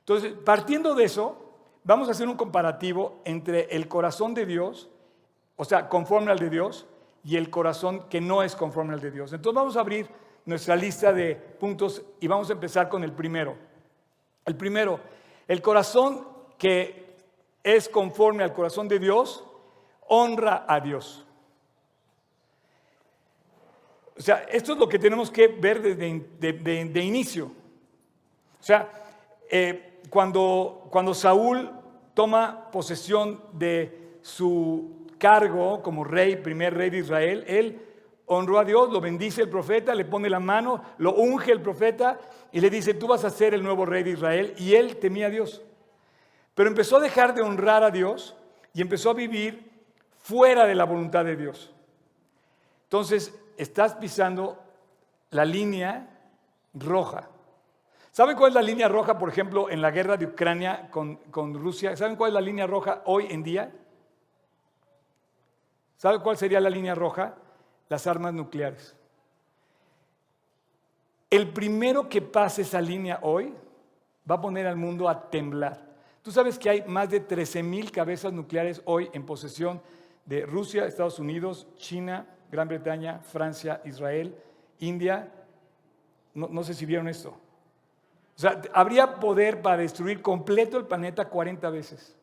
Entonces, 0.00 0.34
partiendo 0.44 0.94
de 0.94 1.04
eso, 1.04 1.47
vamos 1.88 2.08
a 2.08 2.10
hacer 2.10 2.28
un 2.28 2.36
comparativo 2.36 3.22
entre 3.24 3.74
el 3.74 3.88
corazón 3.88 4.34
de 4.34 4.44
Dios, 4.44 4.90
o 5.56 5.64
sea, 5.64 5.88
conforme 5.88 6.30
al 6.30 6.38
de 6.38 6.50
Dios, 6.50 6.86
y 7.24 7.36
el 7.36 7.48
corazón 7.48 8.10
que 8.10 8.20
no 8.20 8.42
es 8.42 8.54
conforme 8.54 8.92
al 8.92 9.00
de 9.00 9.10
Dios. 9.10 9.32
Entonces 9.32 9.56
vamos 9.56 9.76
a 9.76 9.80
abrir 9.80 10.06
nuestra 10.44 10.76
lista 10.76 11.14
de 11.14 11.34
puntos 11.34 12.02
y 12.20 12.26
vamos 12.26 12.50
a 12.50 12.52
empezar 12.52 12.90
con 12.90 13.04
el 13.04 13.12
primero. 13.12 13.56
El 14.44 14.54
primero, 14.54 15.00
el 15.48 15.62
corazón 15.62 16.28
que 16.58 17.16
es 17.64 17.88
conforme 17.88 18.44
al 18.44 18.52
corazón 18.52 18.86
de 18.86 18.98
Dios, 18.98 19.42
honra 20.08 20.66
a 20.68 20.80
Dios. 20.80 21.24
O 24.14 24.20
sea, 24.20 24.44
esto 24.50 24.74
es 24.74 24.78
lo 24.78 24.88
que 24.90 24.98
tenemos 24.98 25.30
que 25.30 25.48
ver 25.48 25.80
desde 25.80 26.84
de, 26.84 27.02
inicio. 27.02 27.46
O 28.60 28.62
sea, 28.62 28.90
eh, 29.50 30.00
cuando, 30.10 30.86
cuando 30.90 31.14
Saúl 31.14 31.77
toma 32.18 32.68
posesión 32.72 33.40
de 33.52 34.16
su 34.22 35.06
cargo 35.18 35.84
como 35.84 36.02
rey, 36.02 36.34
primer 36.34 36.74
rey 36.74 36.90
de 36.90 36.98
Israel, 36.98 37.44
él 37.46 37.80
honró 38.26 38.58
a 38.58 38.64
Dios, 38.64 38.90
lo 38.90 39.00
bendice 39.00 39.42
el 39.42 39.48
profeta, 39.48 39.94
le 39.94 40.04
pone 40.04 40.28
la 40.28 40.40
mano, 40.40 40.82
lo 40.98 41.14
unge 41.14 41.52
el 41.52 41.62
profeta 41.62 42.18
y 42.50 42.60
le 42.60 42.70
dice, 42.70 42.94
tú 42.94 43.06
vas 43.06 43.24
a 43.24 43.30
ser 43.30 43.54
el 43.54 43.62
nuevo 43.62 43.86
rey 43.86 44.02
de 44.02 44.10
Israel. 44.10 44.52
Y 44.58 44.74
él 44.74 44.96
temía 44.96 45.28
a 45.28 45.30
Dios. 45.30 45.62
Pero 46.56 46.68
empezó 46.68 46.96
a 46.96 47.00
dejar 47.02 47.36
de 47.36 47.42
honrar 47.42 47.84
a 47.84 47.92
Dios 47.92 48.34
y 48.74 48.80
empezó 48.80 49.10
a 49.10 49.14
vivir 49.14 49.70
fuera 50.16 50.66
de 50.66 50.74
la 50.74 50.86
voluntad 50.86 51.24
de 51.24 51.36
Dios. 51.36 51.72
Entonces, 52.82 53.32
estás 53.56 53.94
pisando 53.94 54.60
la 55.30 55.44
línea 55.44 56.18
roja. 56.74 57.30
¿Saben 58.10 58.36
cuál 58.36 58.50
es 58.50 58.54
la 58.54 58.62
línea 58.62 58.88
roja, 58.88 59.18
por 59.18 59.28
ejemplo, 59.28 59.70
en 59.70 59.82
la 59.82 59.90
guerra 59.90 60.16
de 60.16 60.26
Ucrania 60.26 60.90
con, 60.90 61.54
Rusia? 61.54 61.96
¿Saben 61.96 62.16
cuál 62.16 62.30
es 62.30 62.34
la 62.34 62.40
línea 62.40 62.66
roja 62.66 63.02
hoy 63.04 63.26
en 63.30 63.42
día? 63.42 63.72
¿Saben 65.96 66.20
cuál 66.20 66.36
sería 66.36 66.60
la 66.60 66.70
línea 66.70 66.94
roja? 66.94 67.36
Las 67.88 68.06
armas 68.06 68.32
nucleares. 68.34 68.96
El 71.30 71.52
primero 71.52 72.08
que 72.08 72.22
pase 72.22 72.62
esa 72.62 72.80
línea 72.80 73.18
hoy 73.22 73.54
va 74.28 74.36
a 74.36 74.40
poner 74.40 74.66
al 74.66 74.76
mundo 74.76 75.08
a 75.08 75.30
temblar. 75.30 75.86
Tú 76.22 76.30
sabes 76.30 76.58
que 76.58 76.70
hay 76.70 76.84
más 76.86 77.10
de 77.10 77.20
13 77.20 77.62
mil 77.62 77.90
cabezas 77.90 78.32
nucleares 78.32 78.82
hoy 78.84 79.10
en 79.12 79.24
posesión 79.24 79.80
de 80.24 80.44
Rusia, 80.44 80.86
Estados 80.86 81.18
Unidos, 81.18 81.66
China, 81.76 82.26
Gran 82.50 82.68
Bretaña, 82.68 83.18
Francia, 83.20 83.80
Israel, 83.84 84.34
India. 84.78 85.32
No, 86.34 86.48
no 86.48 86.62
sé 86.62 86.74
si 86.74 86.86
vieron 86.86 87.08
esto. 87.08 87.38
O 88.38 88.40
sea, 88.40 88.62
habría 88.72 89.16
poder 89.18 89.60
para 89.62 89.78
destruir 89.78 90.22
completo 90.22 90.78
el 90.78 90.86
planeta 90.86 91.28
40 91.28 91.70
veces. 91.70 92.16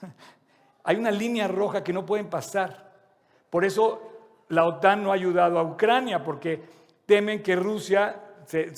Hay 0.84 0.94
una 0.94 1.10
línea 1.10 1.48
roja 1.48 1.82
que 1.82 1.92
no 1.92 2.06
pueden 2.06 2.30
pasar. 2.30 2.92
Por 3.50 3.64
eso 3.64 4.44
la 4.50 4.64
OTAN 4.64 5.02
no 5.02 5.10
ha 5.10 5.14
ayudado 5.14 5.58
a 5.58 5.64
Ucrania, 5.64 6.22
porque 6.22 6.62
temen 7.06 7.42
que 7.42 7.56
Rusia 7.56 8.22
se, 8.46 8.70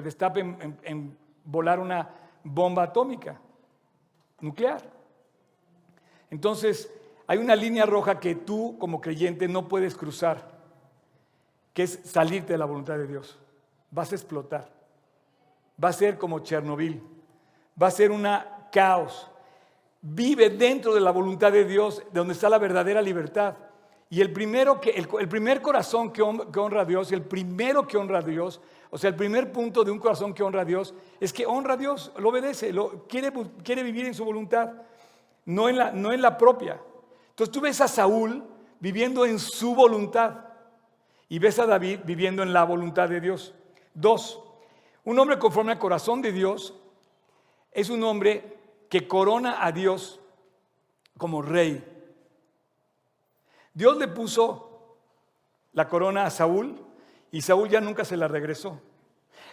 destape 0.00 0.40
en, 0.40 0.78
en 0.84 1.18
volar 1.44 1.80
una 1.80 2.08
bomba 2.44 2.84
atómica 2.84 3.40
nuclear. 4.40 4.80
Entonces, 6.30 6.88
hay 7.26 7.38
una 7.38 7.56
línea 7.56 7.84
roja 7.84 8.20
que 8.20 8.36
tú 8.36 8.76
como 8.78 9.00
creyente 9.00 9.48
no 9.48 9.66
puedes 9.66 9.96
cruzar, 9.96 10.52
que 11.74 11.82
es 11.82 11.98
salirte 12.04 12.52
de 12.52 12.58
la 12.60 12.64
voluntad 12.64 12.96
de 12.96 13.08
Dios. 13.08 13.40
Vas 13.90 14.12
a 14.12 14.14
explotar 14.14 14.77
va 15.82 15.88
a 15.88 15.92
ser 15.92 16.18
como 16.18 16.40
Chernobyl, 16.40 17.02
va 17.80 17.86
a 17.88 17.92
ser 17.92 18.10
una 18.10 18.68
caos. 18.70 19.30
Vive 20.00 20.50
dentro 20.50 20.94
de 20.94 21.00
la 21.00 21.10
voluntad 21.10 21.52
de 21.52 21.64
Dios, 21.64 22.02
de 22.12 22.18
donde 22.18 22.34
está 22.34 22.48
la 22.48 22.58
verdadera 22.58 23.02
libertad. 23.02 23.56
Y 24.10 24.20
el, 24.20 24.32
primero 24.32 24.80
que, 24.80 24.90
el, 24.90 25.28
primer 25.28 25.60
corazón 25.60 26.12
que 26.12 26.22
honra 26.22 26.80
a 26.80 26.84
Dios, 26.84 27.12
el 27.12 27.22
primero 27.22 27.86
que 27.86 27.98
honra 27.98 28.20
a 28.20 28.22
Dios, 28.22 28.60
o 28.90 28.96
sea, 28.96 29.10
el 29.10 29.16
primer 29.16 29.52
punto 29.52 29.84
de 29.84 29.90
un 29.90 29.98
corazón 29.98 30.32
que 30.32 30.42
honra 30.42 30.62
a 30.62 30.64
Dios 30.64 30.94
es 31.20 31.32
que 31.32 31.44
honra 31.44 31.74
a 31.74 31.76
Dios, 31.76 32.12
lo 32.16 32.30
obedece, 32.30 32.72
lo, 32.72 33.06
quiere, 33.06 33.30
quiere 33.62 33.82
vivir 33.82 34.06
en 34.06 34.14
su 34.14 34.24
voluntad, 34.24 34.72
no 35.44 35.68
en, 35.68 35.76
la, 35.76 35.92
no 35.92 36.10
en 36.10 36.22
la 36.22 36.38
propia. 36.38 36.80
Entonces 37.30 37.52
tú 37.52 37.60
ves 37.60 37.80
a 37.82 37.88
Saúl 37.88 38.44
viviendo 38.80 39.26
en 39.26 39.38
su 39.38 39.74
voluntad 39.74 40.46
y 41.28 41.38
ves 41.38 41.58
a 41.58 41.66
David 41.66 42.00
viviendo 42.04 42.42
en 42.42 42.54
la 42.54 42.64
voluntad 42.64 43.10
de 43.10 43.20
Dios. 43.20 43.54
Dos, 43.92 44.40
un 45.08 45.18
hombre 45.18 45.38
conforme 45.38 45.72
al 45.72 45.78
corazón 45.78 46.20
de 46.20 46.32
Dios 46.32 46.74
es 47.72 47.88
un 47.88 48.02
hombre 48.04 48.58
que 48.90 49.08
corona 49.08 49.64
a 49.64 49.72
Dios 49.72 50.20
como 51.16 51.40
rey. 51.40 51.82
Dios 53.72 53.96
le 53.96 54.08
puso 54.08 54.98
la 55.72 55.88
corona 55.88 56.26
a 56.26 56.30
Saúl 56.30 56.78
y 57.30 57.40
Saúl 57.40 57.70
ya 57.70 57.80
nunca 57.80 58.04
se 58.04 58.18
la 58.18 58.28
regresó. 58.28 58.82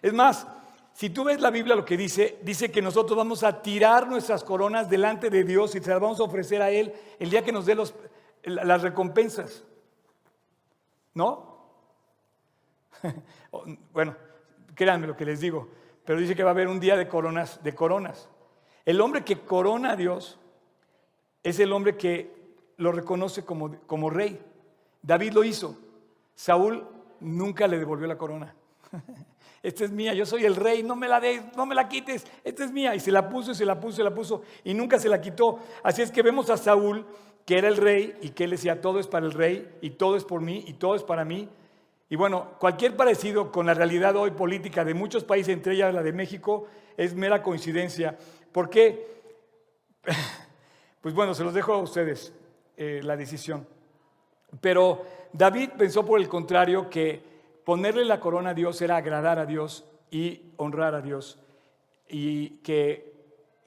Es 0.02 0.12
más, 0.12 0.46
si 0.92 1.10
tú 1.10 1.24
ves 1.24 1.40
la 1.40 1.52
Biblia 1.52 1.78
lo 1.78 1.86
que 1.86 1.96
dice, 1.96 2.38
dice 2.42 2.70
que 2.70 2.82
nosotros 2.82 3.16
vamos 3.16 3.42
a 3.44 3.62
tirar 3.62 4.10
nuestras 4.10 4.44
coronas 4.44 4.90
delante 4.90 5.30
de 5.30 5.46
Dios 5.46 5.74
y 5.76 5.80
se 5.80 5.90
las 5.90 6.02
vamos 6.02 6.20
a 6.20 6.24
ofrecer 6.24 6.62
a 6.62 6.70
Él 6.70 6.94
el 7.18 7.30
día 7.30 7.46
que 7.46 7.54
nos 7.54 7.66
dé 7.66 7.78
las 8.44 8.82
recompensas. 8.82 9.64
¿No? 11.14 11.56
bueno, 13.94 14.18
Créanme 14.76 15.08
lo 15.08 15.16
que 15.16 15.26
les 15.26 15.40
digo. 15.40 15.70
Pero 16.06 16.20
dice 16.20 16.36
que 16.36 16.44
va 16.44 16.52
a 16.52 16.54
haber 16.54 16.68
un 16.68 16.80
día 16.80 16.96
de 16.96 17.08
coronas, 17.08 17.64
de 17.64 17.74
coronas. 17.74 18.30
El 18.86 19.02
hombre 19.02 19.24
que 19.24 19.40
corona 19.40 19.92
a 19.92 19.96
Dios 19.96 20.40
es 21.42 21.60
el 21.60 21.74
hombre 21.74 21.98
que 21.98 22.36
lo 22.78 22.92
reconoce 22.92 23.44
como, 23.44 23.80
como 23.88 24.10
rey. 24.10 24.40
David 25.02 25.34
lo 25.34 25.44
hizo. 25.44 25.78
Saúl 26.36 26.86
nunca 27.20 27.68
le 27.68 27.80
devolvió 27.80 28.08
la 28.08 28.18
corona. 28.18 28.56
Esta 29.66 29.84
es 29.84 29.92
mía, 29.92 30.14
yo 30.14 30.28
soy 30.28 30.46
el 30.46 30.56
rey, 30.56 30.84
no 30.84 30.96
me 30.96 31.08
la 31.08 31.20
des, 31.20 31.42
no 31.56 31.66
me 31.66 31.74
la 31.74 31.90
quites, 31.90 32.28
esta 32.44 32.64
es 32.64 32.72
mía. 32.72 32.94
Y 32.94 33.00
se 33.00 33.12
la 33.12 33.28
puso, 33.28 33.52
y 33.52 33.56
se 33.56 33.66
la 33.66 33.80
puso, 33.80 33.94
y 33.94 33.96
se 33.96 34.04
la 34.04 34.14
puso, 34.14 34.44
y 34.64 34.76
nunca 34.76 35.00
se 35.00 35.10
la 35.10 35.20
quitó. 35.20 35.58
Así 35.82 36.04
es 36.04 36.12
que 36.12 36.22
vemos 36.22 36.52
a 36.52 36.58
Saúl, 36.58 37.04
que 37.48 37.58
era 37.58 37.68
el 37.68 37.78
rey, 37.78 38.16
y 38.22 38.30
que 38.30 38.44
él 38.44 38.52
decía, 38.52 38.80
todo 38.80 39.00
es 39.00 39.08
para 39.08 39.26
el 39.26 39.32
rey, 39.32 39.68
y 39.82 39.90
todo 39.90 40.18
es 40.18 40.24
por 40.24 40.42
mí, 40.42 40.64
y 40.68 40.74
todo 40.74 40.94
es 40.94 41.02
para 41.02 41.26
mí. 41.26 41.50
Y 42.16 42.18
bueno, 42.18 42.52
cualquier 42.60 42.96
parecido 42.96 43.52
con 43.52 43.66
la 43.66 43.74
realidad 43.74 44.16
hoy 44.16 44.32
política 44.32 44.86
de 44.86 44.94
muchos 44.94 45.26
países, 45.26 45.54
entre 45.54 45.74
ellas 45.74 45.94
la 45.94 46.02
de 46.02 46.14
México, 46.14 46.66
es 46.96 47.14
mera 47.14 47.44
coincidencia. 47.44 48.18
¿Por 48.54 48.70
qué? 48.70 49.06
Pues 51.02 51.14
bueno, 51.14 51.34
se 51.34 51.44
los 51.44 51.54
dejo 51.54 51.74
a 51.74 51.82
ustedes 51.82 52.34
eh, 52.78 53.02
la 53.04 53.18
decisión. 53.18 53.68
Pero 54.62 55.06
David 55.34 55.72
pensó 55.78 56.06
por 56.06 56.22
el 56.22 56.30
contrario 56.30 56.90
que 56.90 57.22
ponerle 57.66 58.06
la 58.06 58.22
corona 58.22 58.52
a 58.52 58.54
Dios 58.54 58.82
era 58.82 58.96
agradar 58.96 59.38
a 59.38 59.46
Dios 59.46 59.84
y 60.10 60.54
honrar 60.56 60.96
a 60.96 61.02
Dios. 61.02 61.38
Y 62.08 62.62
que 62.62 63.14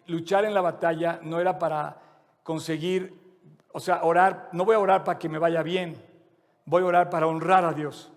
luchar 0.06 0.46
en 0.46 0.54
la 0.54 0.62
batalla 0.62 1.20
no 1.22 1.38
era 1.38 1.58
para 1.58 2.00
conseguir, 2.42 3.12
o 3.72 3.78
sea, 3.78 4.02
orar, 4.04 4.48
no 4.52 4.64
voy 4.64 4.74
a 4.74 4.80
orar 4.80 5.04
para 5.04 5.18
que 5.18 5.28
me 5.28 5.38
vaya 5.38 5.62
bien, 5.62 6.02
voy 6.64 6.82
a 6.82 6.86
orar 6.86 7.10
para 7.10 7.26
honrar 7.26 7.66
a 7.66 7.74
Dios. 7.74 8.10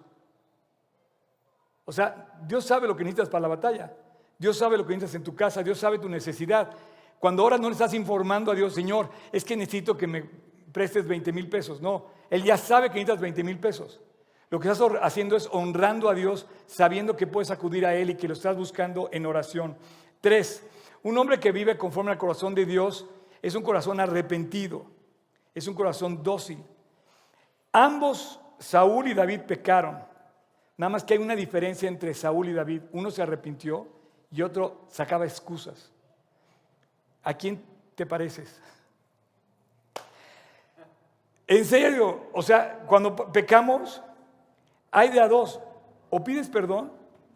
O 1.92 1.94
sea, 1.94 2.40
Dios 2.48 2.64
sabe 2.64 2.88
lo 2.88 2.96
que 2.96 3.04
necesitas 3.04 3.28
para 3.28 3.42
la 3.42 3.48
batalla. 3.50 3.94
Dios 4.40 4.58
sabe 4.58 4.78
lo 4.78 4.88
que 4.88 4.94
necesitas 4.94 5.16
en 5.16 5.24
tu 5.26 5.36
casa, 5.36 5.62
Dios 5.62 5.78
sabe 5.78 6.00
tu 6.00 6.08
necesidad. 6.08 6.72
Cuando 7.20 7.44
ahora 7.44 7.58
no 7.58 7.68
le 7.68 7.74
estás 7.74 7.94
informando 7.94 8.50
a 8.50 8.56
Dios, 8.56 8.74
Señor, 8.74 9.10
es 9.30 9.44
que 9.44 9.58
necesito 9.58 9.98
que 9.98 10.08
me 10.08 10.24
prestes 10.72 11.06
20 11.06 11.34
mil 11.34 11.50
pesos. 11.50 11.82
No, 11.82 12.06
Él 12.30 12.46
ya 12.46 12.56
sabe 12.56 12.88
que 12.88 12.94
necesitas 12.94 13.20
20 13.20 13.44
mil 13.44 13.60
pesos. 13.60 14.00
Lo 14.50 14.58
que 14.58 14.70
estás 14.70 14.90
haciendo 15.02 15.36
es 15.36 15.50
honrando 15.52 16.10
a 16.10 16.14
Dios, 16.14 16.48
sabiendo 16.66 17.18
que 17.18 17.28
puedes 17.28 17.52
acudir 17.52 17.86
a 17.86 17.94
Él 17.94 18.12
y 18.12 18.16
que 18.16 18.30
lo 18.30 18.36
estás 18.36 18.56
buscando 18.56 19.10
en 19.12 19.26
oración. 19.26 19.76
Tres, 20.22 20.64
un 21.04 21.18
hombre 21.18 21.42
que 21.42 21.52
vive 21.52 21.78
conforme 21.78 22.12
al 22.12 22.18
corazón 22.18 22.56
de 22.56 22.66
Dios 22.66 23.06
es 23.42 23.54
un 23.54 23.64
corazón 23.64 24.00
arrepentido, 24.00 24.86
es 25.54 25.68
un 25.68 25.76
corazón 25.76 26.24
dócil. 26.24 26.64
Ambos, 27.74 28.40
Saúl 28.60 29.10
y 29.10 29.14
David, 29.14 29.42
pecaron. 29.42 30.10
Nada 30.82 30.90
más 30.90 31.04
que 31.04 31.14
hay 31.14 31.20
una 31.20 31.36
diferencia 31.36 31.88
entre 31.88 32.12
Saúl 32.12 32.50
y 32.50 32.54
David. 32.54 32.82
Uno 32.92 33.12
se 33.12 33.22
arrepintió 33.22 33.88
y 34.32 34.42
otro 34.42 34.88
sacaba 34.90 35.26
excusas. 35.26 35.92
¿A 37.22 37.36
quién 37.36 37.64
te 37.94 38.04
pareces? 38.04 38.60
En 41.46 41.66
serio, 41.66 42.24
o 42.34 42.42
sea, 42.42 42.80
cuando 42.88 43.16
pecamos, 43.16 44.02
hay 44.90 45.10
de 45.10 45.20
a 45.20 45.28
dos, 45.28 45.60
o 46.10 46.24
pides 46.24 46.50
perdón 46.50 46.92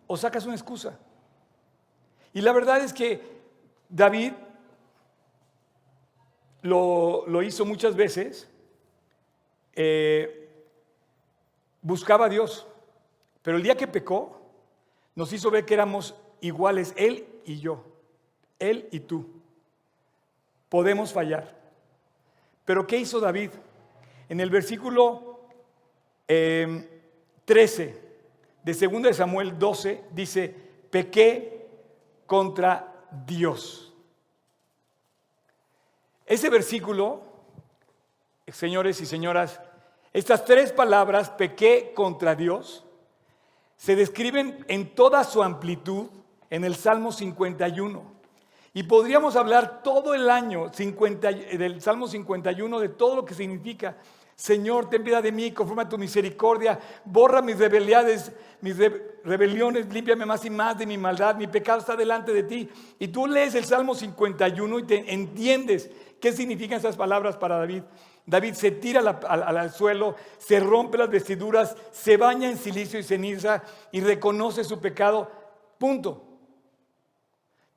o 0.07 0.17
sacas 0.17 0.47
una 0.47 0.55
excusa. 0.55 0.97
Y 2.33 2.41
la 2.41 2.51
verdad 2.51 2.79
es 2.79 2.93
que 2.93 3.43
David 3.89 4.33
lo, 6.63 7.43
hizo 7.43 7.63
muchas 7.63 7.95
veces, 7.95 8.49
eh, 9.75 10.49
buscaba 11.83 12.25
a 12.25 12.29
Dios, 12.29 12.67
pero 13.45 13.57
el 13.57 13.63
día 13.63 13.77
que 13.77 13.85
pecó, 13.85 14.41
nos 15.13 15.31
hizo 15.31 15.51
ver 15.51 15.65
que 15.65 15.75
éramos 15.75 16.15
iguales, 16.41 16.95
él 16.97 17.27
y 17.45 17.59
yo, 17.59 17.85
él 18.57 18.89
y 18.91 19.01
tú. 19.01 19.27
Podemos 20.67 21.13
fallar. 21.13 21.55
Pero 22.65 22.87
¿qué 22.87 22.97
hizo 22.97 23.19
David? 23.19 23.51
En 24.29 24.39
el 24.39 24.49
versículo 24.49 25.41
13 26.25 27.83
em, 27.83 27.93
de 28.63 28.73
2 28.73 29.03
de 29.03 29.13
Samuel 29.13 29.59
12 29.59 30.05
dice, 30.09 30.49
pequé 30.89 31.67
contra 32.25 33.05
Dios. 33.27 33.93
Ese 36.25 36.49
versículo, 36.49 37.21
señores 38.47 38.99
y 39.01 39.05
señoras, 39.05 39.61
estas 40.13 40.45
tres 40.45 40.71
palabras, 40.71 41.29
pequé 41.29 41.93
contra 41.93 42.33
Dios, 42.33 42.84
se 43.77 43.95
describen 43.95 44.65
en 44.67 44.95
toda 44.95 45.23
su 45.23 45.43
amplitud 45.43 46.07
en 46.49 46.63
el 46.63 46.75
Salmo 46.75 47.11
51. 47.11 48.15
Y 48.73 48.83
podríamos 48.83 49.35
hablar 49.35 49.83
todo 49.83 50.13
el 50.13 50.29
año 50.29 50.71
50, 50.73 51.31
del 51.31 51.81
Salmo 51.81 52.07
51 52.07 52.79
de 52.79 52.89
todo 52.89 53.15
lo 53.15 53.25
que 53.25 53.33
significa. 53.33 53.95
Señor, 54.35 54.89
ten 54.89 55.01
piedad 55.01 55.23
de 55.23 55.31
mí, 55.31 55.51
conforme 55.51 55.83
a 55.83 55.89
tu 55.89 55.97
misericordia, 55.97 56.77
borra 57.05 57.41
mis 57.41 57.57
rebeliones, 57.57 58.33
mis 58.59 58.75
rebeliones, 59.23 59.91
límpiame 59.93 60.25
más 60.25 60.43
y 60.43 60.49
más 60.49 60.77
de 60.77 60.85
mi 60.85 60.97
maldad, 60.97 61.37
mi 61.37 61.47
pecado 61.47 61.79
está 61.79 61.95
delante 61.95 62.33
de 62.33 62.43
ti. 62.43 62.69
Y 62.99 63.07
tú 63.07 63.27
lees 63.27 63.55
el 63.55 63.63
Salmo 63.63 63.95
51 63.95 64.79
y 64.79 64.83
te 64.83 65.13
entiendes 65.13 65.89
qué 66.19 66.33
significan 66.33 66.79
esas 66.79 66.97
palabras 66.97 67.37
para 67.37 67.57
David. 67.57 67.83
David 68.25 68.53
se 68.55 68.71
tira 68.71 69.01
al 69.01 69.71
suelo, 69.71 70.15
se 70.37 70.59
rompe 70.59 70.97
las 70.97 71.09
vestiduras, 71.09 71.75
se 71.91 72.17
baña 72.17 72.49
en 72.49 72.57
silicio 72.57 72.99
y 72.99 73.03
ceniza 73.03 73.61
y 73.91 74.01
reconoce 74.01 74.63
su 74.63 74.79
pecado. 74.79 75.29
Punto. 75.77 76.23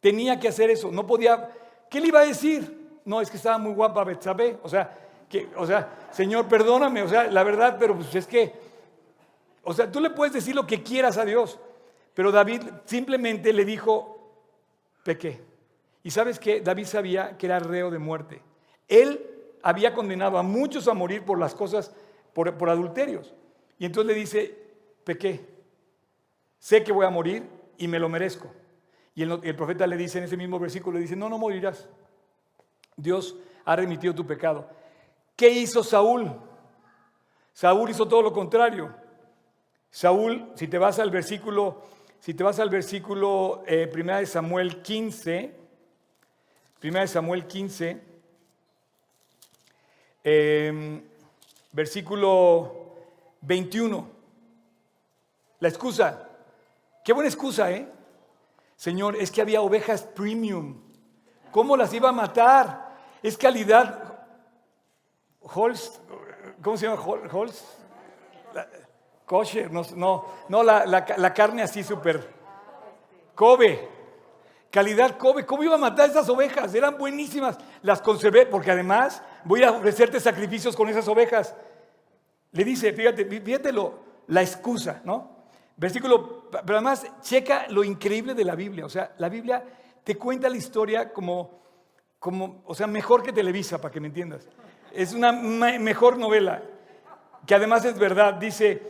Tenía 0.01 0.41
que 0.41 0.49
hacer 0.49 0.71
eso, 0.71 0.91
no 0.91 1.07
podía. 1.07 1.51
¿Qué 1.91 2.01
le 2.01 2.09
iba 2.09 2.21
a 2.21 2.27
decir? 2.27 3.01
No, 3.05 3.21
es 3.21 3.31
que 3.31 3.37
estaba 3.37 3.59
muy 3.59 3.73
guapa 3.73 4.05
Betsabé. 4.05 4.59
O 4.63 4.69
sea, 4.69 4.97
que, 5.29 5.49
o 5.57 5.67
sea, 5.67 6.09
Señor, 6.13 6.49
perdóname. 6.49 7.03
O 7.03 7.09
sea, 7.09 7.25
la 7.25 7.43
verdad, 7.45 7.77
pero 7.79 7.97
pues 7.97 8.15
es 8.15 8.27
que, 8.27 8.53
o 9.65 9.75
sea, 9.75 9.91
tú 9.91 10.01
le 10.01 10.11
puedes 10.11 10.33
decir 10.33 10.55
lo 10.55 10.67
que 10.67 10.83
quieras 10.83 11.19
a 11.19 11.25
Dios. 11.25 11.59
Pero 12.15 12.33
David 12.33 12.63
simplemente 12.87 13.53
le 13.53 13.65
dijo, 13.65 14.33
pequé. 15.03 15.43
Y 16.03 16.11
sabes 16.11 16.39
que 16.39 16.61
David 16.61 16.87
sabía 16.87 17.37
que 17.37 17.47
era 17.47 17.59
reo 17.59 17.91
de 17.91 17.99
muerte. 17.99 18.41
Él 18.89 19.38
había 19.63 19.95
condenado 19.95 20.39
a 20.39 20.43
muchos 20.43 20.89
a 20.89 20.95
morir 20.95 21.25
por 21.25 21.39
las 21.39 21.55
cosas, 21.55 21.93
por, 22.33 22.57
por 22.57 22.71
adulterios. 22.71 23.35
Y 23.79 23.87
entonces 23.87 24.13
le 24.13 24.19
dice, 24.19 24.59
pequé. 25.05 25.47
Sé 26.59 26.83
que 26.83 26.93
voy 26.93 27.07
a 27.07 27.11
morir 27.11 27.49
y 27.79 27.89
me 27.89 27.99
lo 27.99 28.09
merezco. 28.09 28.51
Y 29.15 29.23
el, 29.23 29.57
profeta 29.57 29.87
le 29.87 29.97
dice 29.97 30.19
en 30.19 30.25
ese 30.25 30.37
mismo 30.37 30.59
versículo, 30.59 30.97
le 30.97 31.03
dice, 31.03 31.17
no, 31.17 31.29
no 31.29 31.39
morirás. 31.39 31.89
Dios 32.97 33.37
ha 33.65 33.75
remitido 33.75 34.15
tu 34.15 34.27
pecado. 34.27 34.69
¿Qué 35.35 35.49
hizo 35.49 35.83
Saúl? 35.83 36.33
Saúl 37.53 37.91
hizo 37.91 38.07
todo 38.07 38.23
lo 38.23 38.33
contrario. 38.33 38.95
Saúl, 39.91 40.53
si 40.55 40.69
te 40.69 40.79
vas 40.79 40.99
al 40.99 41.11
versículo, 41.11 41.83
si 42.21 42.35
te 42.35 42.45
vas 42.45 42.61
al 42.61 42.71
versículo 42.71 43.63
eh, 43.67 43.91
de 43.93 44.27
Samuel 44.27 44.83
15, 44.83 45.57
1 46.83 47.01
de 47.01 47.07
Samuel 47.09 47.47
15, 47.47 48.08
em, 50.25 51.03
versículo 51.73 52.97
21. 53.43 54.09
La 55.61 55.69
excusa. 55.69 56.29
Qué 57.05 57.13
buena 57.13 57.29
excusa, 57.29 57.71
¿eh? 57.71 57.89
Señor, 58.77 59.17
es 59.17 59.31
que 59.31 59.41
había 59.41 59.61
ovejas 59.61 60.03
premium. 60.03 60.81
¿Cómo 61.51 61.77
las 61.77 61.93
iba 61.93 62.11
a 62.11 62.13
matar? 62.13 62.97
Es 63.23 63.37
calidad. 63.37 64.19
Holst, 65.41 65.97
¿cómo 66.63 66.77
se 66.77 66.87
llama? 66.87 67.03
Holst. 67.03 67.65
Kosher, 69.29 69.71
no, 69.71 69.83
no, 69.95 70.25
no 70.49 70.63
la, 70.63 71.35
carne 71.35 71.63
así 71.63 71.85
súper. 71.85 72.27
Kobe. 73.35 73.89
Calidad 74.71 75.17
Kobe. 75.19 75.45
¿Cómo 75.45 75.63
iba 75.63 75.75
a 75.75 75.79
matar 75.79 76.09
esas 76.09 76.29
ovejas? 76.29 76.75
Eran 76.75 76.97
buenísimas. 76.99 77.59
Las 77.83 78.01
conservé 78.01 78.47
porque 78.47 78.71
además 78.71 79.23
voy 79.49 79.63
a 79.63 79.71
ofrecerte 79.73 80.21
sacrificios 80.21 80.77
con 80.77 80.91
esas 80.91 81.09
ovejas. 81.09 81.57
Le 82.53 82.65
dice, 82.65 82.93
fíjate, 82.93 83.25
fíjate 83.25 83.73
la 84.27 84.43
excusa, 84.43 85.01
¿no? 85.05 85.39
Versículo, 85.75 86.51
pero 86.51 86.75
además 86.75 87.07
checa 87.23 87.67
lo 87.71 87.83
increíble 87.83 88.35
de 88.35 88.45
la 88.45 88.55
Biblia. 88.55 88.85
O 88.85 88.91
sea, 88.91 89.15
la 89.17 89.31
Biblia 89.31 89.65
te 90.05 90.17
cuenta 90.17 90.51
la 90.51 90.57
historia 90.57 91.13
como, 91.15 91.63
como 92.19 92.63
o 92.67 92.75
sea, 92.75 92.87
mejor 92.87 93.23
que 93.23 93.33
Televisa, 93.33 93.81
para 93.81 93.93
que 93.93 94.01
me 94.01 94.09
entiendas. 94.09 94.47
Es 94.93 95.15
una 95.15 95.33
mejor 95.33 96.19
novela, 96.19 96.63
que 97.47 97.55
además 97.55 97.87
es 97.87 97.99
verdad. 97.99 98.35
Dice, 98.35 98.83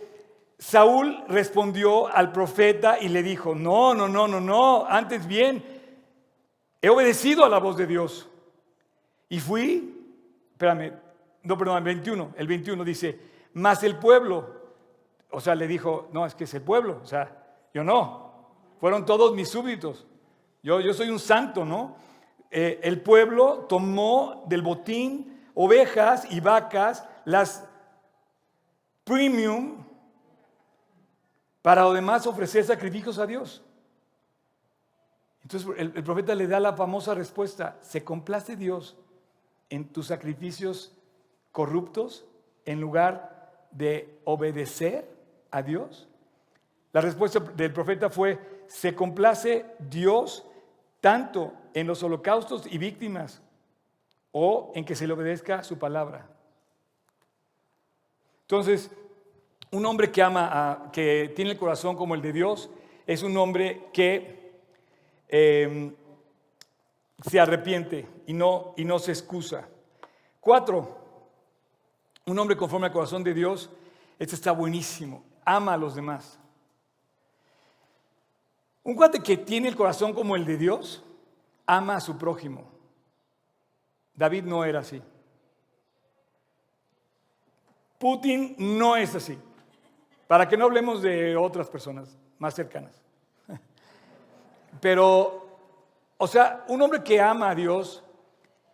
Saúl 0.59 1.25
respondió 1.29 2.09
al 2.09 2.33
profeta 2.33 2.99
y 3.01 3.09
le 3.09 3.23
dijo, 3.23 3.55
no, 3.55 3.94
no, 3.94 4.09
no, 4.09 4.27
no, 4.27 4.40
no, 4.40 4.87
antes 4.87 5.25
bien, 5.29 5.62
he 6.83 6.88
obedecido 6.88 7.44
a 7.44 7.49
la 7.49 7.59
voz 7.59 7.77
de 7.77 7.87
Dios. 7.87 8.29
Y 9.29 9.38
fui, 9.38 9.97
espérame, 10.59 10.92
no, 11.44 11.57
perdón, 11.57 11.79
el 11.79 11.85
21, 11.85 12.35
el 12.37 12.47
21 12.47 12.85
dice, 12.85 13.21
mas 13.55 13.83
el 13.85 13.97
pueblo 13.97 14.59
o 15.31 15.40
sea, 15.40 15.55
le 15.55 15.66
dijo, 15.66 16.09
no, 16.12 16.25
es 16.25 16.35
que 16.35 16.44
es 16.44 16.55
el 16.55 16.62
pueblo, 16.62 17.01
o 17.03 17.07
sea, 17.07 17.44
yo 17.75 17.85
no, 17.85 18.33
fueron 18.81 19.05
todos 19.05 19.35
mis 19.35 19.49
súbditos, 19.49 20.07
yo, 20.62 20.81
yo 20.81 20.94
soy 20.94 21.11
un 21.11 21.18
santo, 21.18 21.64
¿no? 21.64 21.97
Eh, 22.51 22.81
el 22.83 23.01
pueblo 23.03 23.66
tomó 23.68 24.44
del 24.49 24.62
botín 24.62 25.38
ovejas 25.55 26.27
y 26.31 26.40
vacas, 26.40 27.05
las 27.25 27.64
premium, 29.05 29.85
para 31.61 31.83
además 31.83 32.27
ofrecer 32.27 32.64
sacrificios 32.64 33.18
a 33.18 33.27
Dios. 33.27 33.62
Entonces 35.42 35.68
el, 35.77 35.92
el, 35.94 36.05
profeta 36.05 36.35
le 36.35 36.47
da 36.47 36.59
la 36.59 36.73
famosa 36.75 37.14
respuesta, 37.14 37.77
¿se 37.83 38.03
complace 38.03 38.57
Dios 38.57 38.97
en 39.70 39.88
tus 39.88 40.07
sacrificios 40.07 40.92
corruptos 41.52 42.26
en 42.64 42.81
lugar 42.81 43.66
de 43.70 44.20
obedecer? 44.24 45.18
a 45.50 45.62
Dios? 45.62 46.09
La 46.92 47.00
respuesta 47.00 47.40
del 47.40 47.72
profeta 47.72 48.11
fue, 48.11 48.38
se 48.66 48.94
complace 48.94 49.66
Dios 49.78 50.44
tanto 51.00 51.52
en 51.74 51.87
los 51.87 52.02
holocaustos 52.02 52.66
y 52.66 52.78
víctimas 52.78 53.40
o 54.33 54.72
en 54.74 54.85
que 54.85 54.94
se 54.94 55.07
le 55.07 55.12
obedezca 55.12 55.62
su 55.62 55.78
palabra. 55.78 56.28
Entonces, 58.42 58.90
un 59.70 59.85
hombre 59.85 60.11
que 60.11 60.22
ama, 60.22 60.90
que 60.92 61.33
tiene 61.37 61.52
el 61.52 61.59
corazón 61.59 61.96
como 61.96 62.14
el 62.14 62.22
de 62.22 62.33
Dios, 62.33 62.70
es 63.07 63.22
un 63.22 63.37
hombre 63.37 63.87
que 63.92 64.61
em, 65.28 65.94
se 67.22 67.40
arrepiente 67.40 68.09
y 68.26 68.33
no, 68.33 68.74
y 68.76 68.85
no 68.85 68.98
se 68.98 69.12
excusa. 69.12 69.68
Cuatro, 70.40 70.98
un 72.26 72.38
hombre 72.38 72.57
conforme 72.57 72.87
al 72.87 72.92
corazón 72.92 73.24
de 73.24 73.35
Dios, 73.35 73.70
este 74.18 74.35
está 74.35 74.52
buenísimo, 74.52 75.24
ama 75.44 75.74
a 75.74 75.76
los 75.76 75.94
demás. 75.94 76.38
Un 78.83 78.94
cuate 78.94 79.20
que 79.20 79.37
tiene 79.37 79.68
el 79.68 79.76
corazón 79.76 80.14
como 80.14 80.37
el 80.37 80.44
de 80.46 80.57
Dios, 80.57 81.04
ama 81.66 81.96
a 81.96 82.00
su 82.00 82.16
prójimo. 82.16 82.70
David 84.14 84.44
no 84.44 84.64
era 84.64 84.81
así. 84.81 85.02
Putin 87.98 88.54
no 88.59 88.96
es 88.96 89.14
así. 89.14 89.38
Para 90.26 90.48
que 90.48 90.57
no 90.57 90.64
hablemos 90.64 91.02
de 91.02 91.37
otras 91.37 91.68
personas 91.68 92.16
más 92.38 92.54
cercanas. 92.54 93.02
Pero, 94.81 95.47
o 96.18 96.26
sea, 96.26 96.64
un 96.68 96.83
hombre 96.83 97.02
que 97.02 97.20
ama 97.20 97.50
a 97.50 97.54
Dios 97.54 98.04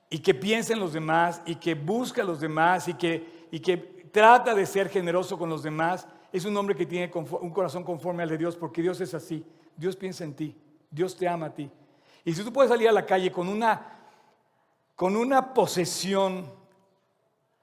y 0.09 0.19
que 0.19 0.35
piensa 0.35 0.73
en 0.73 0.81
los 0.81 0.95
demás 0.95 1.43
y 1.45 1.57
que 1.57 1.75
busca 1.75 2.23
a 2.23 2.25
los 2.25 2.41
demás 2.41 2.89
y 2.89 2.95
que, 2.95 3.47
y 3.51 3.61
que 3.61 3.77
trata 3.77 4.55
de 4.55 4.65
ser 4.65 4.89
generoso 4.89 5.39
con 5.39 5.51
los 5.51 5.63
demás, 5.63 6.09
es 6.33 6.45
un 6.47 6.57
hombre 6.57 6.75
que 6.75 6.87
tiene 6.87 7.13
un 7.15 7.51
corazón 7.51 7.85
conforme 7.85 8.23
al 8.23 8.31
de 8.31 8.39
Dios, 8.39 8.57
porque 8.57 8.83
Dios 8.83 9.01
es 9.01 9.13
así. 9.13 9.45
Dios 9.77 9.95
piensa 9.95 10.25
en 10.25 10.35
ti, 10.35 10.57
Dios 10.91 11.17
te 11.17 11.29
ama 11.29 11.47
a 11.47 11.55
ti. 11.55 11.71
Y 12.25 12.33
si 12.33 12.43
tú 12.43 12.53
puedes 12.53 12.71
salir 12.71 12.89
a 12.89 12.93
la 12.93 13.05
calle 13.05 13.31
con 13.31 13.49
una, 13.49 13.99
con 14.97 15.15
una 15.15 15.53
posesión 15.53 16.51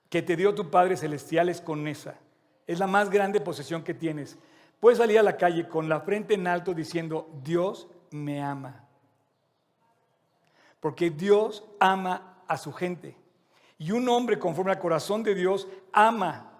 que 0.09 0.21
te 0.21 0.35
dio 0.35 0.53
tu 0.53 0.69
Padre 0.69 0.95
Celestial, 0.95 1.49
es 1.49 1.59
con 1.59 1.87
esa. 1.87 2.15
Es 2.67 2.77
la 2.77 2.87
más 2.87 3.09
grande 3.09 3.41
posesión 3.41 3.83
que 3.83 3.93
tienes. 3.93 4.37
Puedes 4.79 4.99
salir 4.99 5.17
a 5.17 5.23
la 5.23 5.37
calle 5.37 5.67
con 5.67 5.89
la 5.89 6.01
frente 6.01 6.35
en 6.35 6.47
alto 6.47 6.73
diciendo, 6.73 7.29
Dios 7.41 7.87
me 8.11 8.41
ama. 8.41 8.87
Porque 10.81 11.09
Dios 11.09 11.63
ama 11.79 12.43
a 12.47 12.57
su 12.57 12.73
gente. 12.73 13.15
Y 13.77 13.91
un 13.91 14.09
hombre 14.09 14.37
conforme 14.37 14.71
al 14.71 14.79
corazón 14.79 15.23
de 15.23 15.33
Dios 15.33 15.69
ama. 15.93 16.51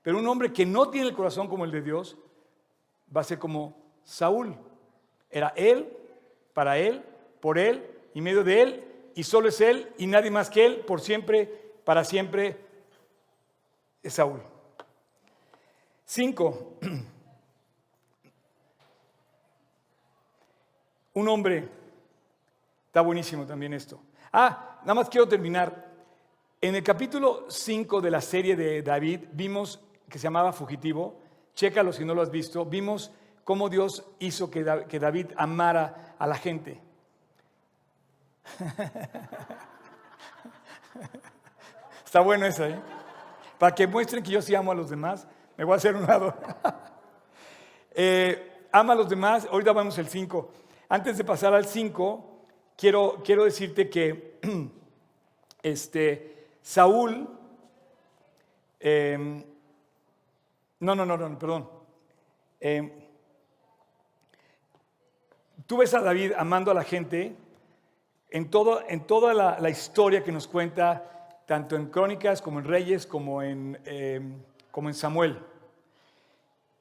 Pero 0.00 0.18
un 0.18 0.26
hombre 0.26 0.52
que 0.52 0.64
no 0.64 0.88
tiene 0.88 1.08
el 1.08 1.14
corazón 1.14 1.48
como 1.48 1.66
el 1.66 1.70
de 1.70 1.82
Dios 1.82 2.16
va 3.14 3.20
a 3.20 3.24
ser 3.24 3.38
como 3.38 3.76
Saúl. 4.04 4.56
Era 5.30 5.52
él, 5.56 5.94
para 6.54 6.78
él, 6.78 7.04
por 7.40 7.58
él 7.58 7.86
y 8.14 8.20
medio 8.20 8.42
de 8.44 8.62
él, 8.62 8.84
y 9.14 9.24
solo 9.24 9.48
es 9.48 9.60
él 9.60 9.92
y 9.98 10.06
nadie 10.06 10.30
más 10.30 10.48
que 10.48 10.64
él, 10.64 10.78
por 10.86 11.00
siempre, 11.00 11.46
para 11.84 12.04
siempre, 12.04 12.58
es 14.02 14.14
Saúl. 14.14 14.40
Cinco. 16.04 16.78
Un 21.14 21.28
hombre, 21.28 21.68
está 22.92 23.00
buenísimo 23.00 23.46
también 23.46 23.72
esto. 23.72 23.98
Ah, 24.34 24.76
nada 24.82 24.92
más 24.92 25.08
quiero 25.08 25.26
terminar. 25.26 25.90
En 26.60 26.74
el 26.74 26.82
capítulo 26.82 27.46
5 27.48 28.02
de 28.02 28.10
la 28.10 28.20
serie 28.20 28.54
de 28.54 28.82
David 28.82 29.20
vimos 29.32 29.80
que 30.10 30.18
se 30.18 30.24
llamaba 30.24 30.52
Fugitivo. 30.52 31.18
Chécalo 31.54 31.94
si 31.94 32.04
no 32.04 32.14
lo 32.14 32.20
has 32.20 32.30
visto. 32.30 32.66
Vimos 32.66 33.10
cómo 33.44 33.70
Dios 33.70 34.04
hizo 34.18 34.50
que 34.50 34.62
David 34.62 35.28
amara 35.38 36.16
a 36.18 36.26
la 36.26 36.34
gente. 36.34 36.82
Está 42.04 42.20
bueno 42.20 42.44
eso, 42.44 42.66
¿eh? 42.66 42.78
Para 43.58 43.74
que 43.74 43.86
muestren 43.86 44.22
que 44.22 44.32
yo 44.32 44.42
sí 44.42 44.54
amo 44.54 44.70
a 44.70 44.74
los 44.74 44.90
demás, 44.90 45.26
me 45.56 45.64
voy 45.64 45.72
a 45.72 45.76
hacer 45.76 45.96
un 45.96 46.06
lado. 46.06 46.34
Eh, 47.94 48.68
ama 48.72 48.94
a 48.94 48.96
los 48.96 49.06
demás, 49.06 49.46
ahorita 49.50 49.70
vamos 49.72 49.98
al 49.98 50.08
5. 50.08 50.50
Antes 50.88 51.18
de 51.18 51.24
pasar 51.24 51.52
al 51.52 51.66
5, 51.66 52.31
quiero, 52.82 53.22
quiero 53.24 53.44
decirte 53.44 53.88
que 53.88 54.40
este, 55.62 56.48
Saúl, 56.60 57.28
em, 58.80 59.44
no, 60.80 60.96
no, 60.96 61.06
no, 61.06 61.16
no, 61.16 61.38
perdón. 61.38 61.70
Em, 62.58 62.90
tú 65.64 65.76
ves 65.76 65.94
a 65.94 66.00
David 66.00 66.32
amando 66.36 66.72
a 66.72 66.74
la 66.74 66.82
gente 66.82 67.36
en, 68.30 68.50
todo, 68.50 68.82
en 68.88 69.06
toda 69.06 69.32
la, 69.32 69.70
historia 69.70 70.24
que 70.24 70.32
nos 70.32 70.48
cuenta, 70.48 71.38
tanto 71.46 71.76
en 71.76 71.86
Crónicas 71.86 72.42
como 72.42 72.58
en 72.58 72.64
Reyes, 72.64 73.06
como 73.06 73.42
en, 73.42 73.78
em, 73.84 74.42
como 74.72 74.88
en 74.88 74.96
Samuel. 74.96 75.38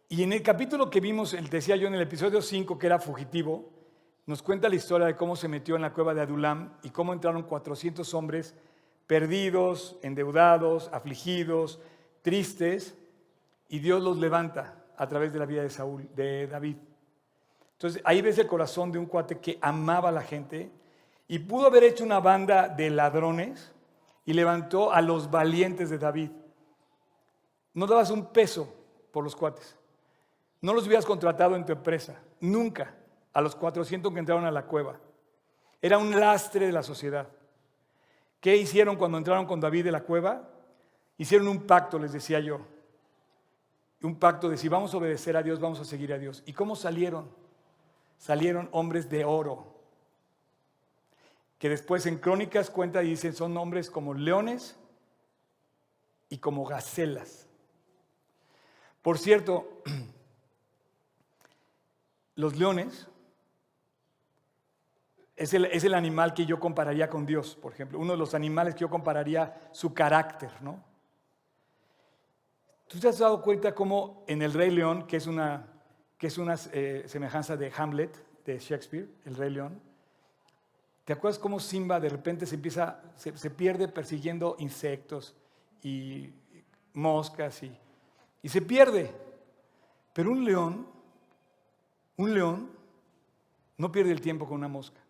Y 0.10 0.24
en 0.24 0.34
el 0.34 0.42
capítulo 0.42 0.90
que 0.90 1.00
vimos, 1.00 1.38
decía 1.52 1.76
yo 1.76 1.88
en 1.88 1.94
el 1.94 2.02
episodio 2.02 2.42
5, 2.42 2.80
que 2.80 2.88
era 2.88 2.98
fugitivo, 2.98 3.81
nos 4.26 4.42
cuenta 4.44 4.70
la 4.70 4.76
historia 4.76 5.08
de 5.08 5.16
cómo 5.16 5.36
se 5.36 5.48
metió 5.48 5.76
en 5.76 5.82
la 5.82 5.94
cueva 5.94 6.14
de 6.14 6.22
Adulam 6.22 6.78
y 6.84 6.90
cómo 6.90 7.14
entraron 7.14 7.44
400 7.44 8.14
hombres 8.14 8.56
perdidos, 9.08 9.98
endeudados, 10.04 10.90
afligidos, 10.94 11.80
tristes, 12.22 12.96
y 13.68 13.80
Dios 13.80 14.02
los 14.02 14.18
levanta 14.18 14.84
a 14.98 15.08
través 15.08 15.34
de 15.34 15.40
la 15.40 15.46
vida 15.46 15.64
de 15.64 15.70
Saúl, 15.70 16.08
de 16.14 16.46
David. 16.48 16.76
Entonces 17.74 18.02
ahí 18.06 18.22
ves 18.22 18.38
el 18.38 18.48
corazón 18.48 18.92
de 18.92 19.00
un 19.00 19.06
cuate 19.06 19.40
que 19.40 19.58
amaba 19.62 20.10
a 20.10 20.12
la 20.12 20.22
gente 20.22 20.70
y 21.28 21.40
pudo 21.40 21.68
haber 21.68 21.86
hecho 21.86 22.04
una 22.04 22.20
banda 22.20 22.68
de 22.68 22.90
ladrones 22.90 23.72
y 24.26 24.34
levantó 24.34 24.92
a 24.92 25.02
los 25.02 25.32
valientes 25.32 25.90
de 25.90 25.98
David. 25.98 26.30
No 27.74 27.88
dabas 27.88 28.12
un 28.12 28.26
peso 28.28 28.72
por 29.12 29.24
los 29.24 29.36
cuates. 29.36 29.76
No 30.60 30.74
los 30.74 30.86
hubieras 30.86 31.06
contratado 31.06 31.56
en 31.56 31.66
tu 31.66 31.72
empresa, 31.72 32.22
nunca, 32.40 32.94
a 33.34 33.42
los 33.42 33.56
400 33.56 34.14
que 34.14 34.20
entraron 34.20 34.46
a 34.46 34.52
la 34.52 34.66
cueva. 34.66 35.00
Era 35.82 35.98
un 35.98 36.20
lastre 36.20 36.68
de 36.68 36.72
la 36.72 36.84
sociedad. 36.84 37.28
¿Qué 38.40 38.56
hicieron 38.56 38.96
cuando 38.96 39.18
entraron 39.18 39.46
con 39.46 39.60
David 39.60 39.86
de 39.86 39.92
la 39.92 40.04
cueva? 40.04 40.48
Hicieron 41.18 41.48
un 41.48 41.68
pacto, 41.68 42.00
les 42.00 42.12
decía 42.12 42.40
yo. 42.40 42.62
Un 44.02 44.16
pacto 44.16 44.50
de 44.50 44.58
si 44.58 44.68
vamos 44.68 44.94
a 44.94 44.98
obedecer 44.98 45.38
a 45.38 45.44
Dios, 45.44 45.60
vamos 45.60 45.80
a 45.80 45.86
seguir 45.86 46.12
a 46.14 46.18
Dios. 46.18 46.42
¿Y 46.46 46.54
cómo 46.54 46.76
salieron? 46.76 47.30
Salieron 48.18 48.70
hombres 48.72 49.10
de 49.10 49.26
oro. 49.26 49.68
Que 51.60 51.70
después 51.70 52.08
en 52.08 52.18
Crónicas 52.18 52.72
cuenta 52.72 53.04
y 53.04 53.10
dicen 53.10 53.34
son 53.34 53.56
hombres 53.58 53.92
como 53.92 54.16
leones 54.16 54.76
y 56.30 56.40
como 56.40 56.66
gacelas. 56.66 57.48
Por 59.04 59.20
cierto, 59.20 59.84
los 62.36 62.58
leones 62.58 63.08
es 65.42 65.84
el, 65.84 65.94
animal 65.96 66.36
que 66.36 66.46
yo 66.46 66.60
compararía 66.60 67.10
con 67.10 67.26
Dios, 67.26 67.56
por 67.56 67.74
ejemplo. 67.74 67.98
Uno 67.98 68.14
de 68.14 68.18
los 68.18 68.36
animales 68.36 68.76
que 68.76 68.82
yo 68.82 68.90
compararía 68.90 69.70
su 69.72 69.92
carácter, 69.92 70.52
¿no? 70.62 70.84
¿Tú 72.88 73.00
te 73.00 73.08
has 73.08 73.18
dado 73.18 73.42
cuenta 73.42 73.74
cómo 73.74 74.24
en 74.28 74.44
El 74.44 74.54
Rey 74.54 74.70
León, 74.70 75.08
que 75.08 75.18
es 75.18 75.26
una, 75.26 75.66
que 76.18 76.28
es 76.28 76.38
una 76.38 76.56
eh, 76.74 77.06
semejanza 77.08 77.58
de 77.58 77.72
Hamlet, 77.76 78.44
de 78.46 78.60
Shakespeare, 78.60 79.10
El 79.26 79.36
Rey 79.36 79.50
León, 79.50 79.82
¿te 81.06 81.14
acuerdas 81.14 81.40
cómo 81.40 81.60
Simba 81.60 82.00
de 82.00 82.10
repente 82.10 82.46
se 82.46 82.56
empieza, 82.56 83.02
se, 83.16 83.50
pierde 83.50 83.88
persiguiendo 83.88 84.56
insectos 84.60 85.36
y 85.82 86.30
moscas 86.94 87.64
y 87.64 88.50
se 88.50 88.62
pierde? 88.62 89.12
Pero 90.14 90.32
un 90.32 90.44
león, 90.44 90.88
un 92.18 92.34
león, 92.34 92.70
no 93.78 93.92
pierde 93.92 94.12
el 94.12 94.22
tiempo 94.22 94.46
con 94.46 94.58
una 94.58 94.68
mosca. 94.68 95.01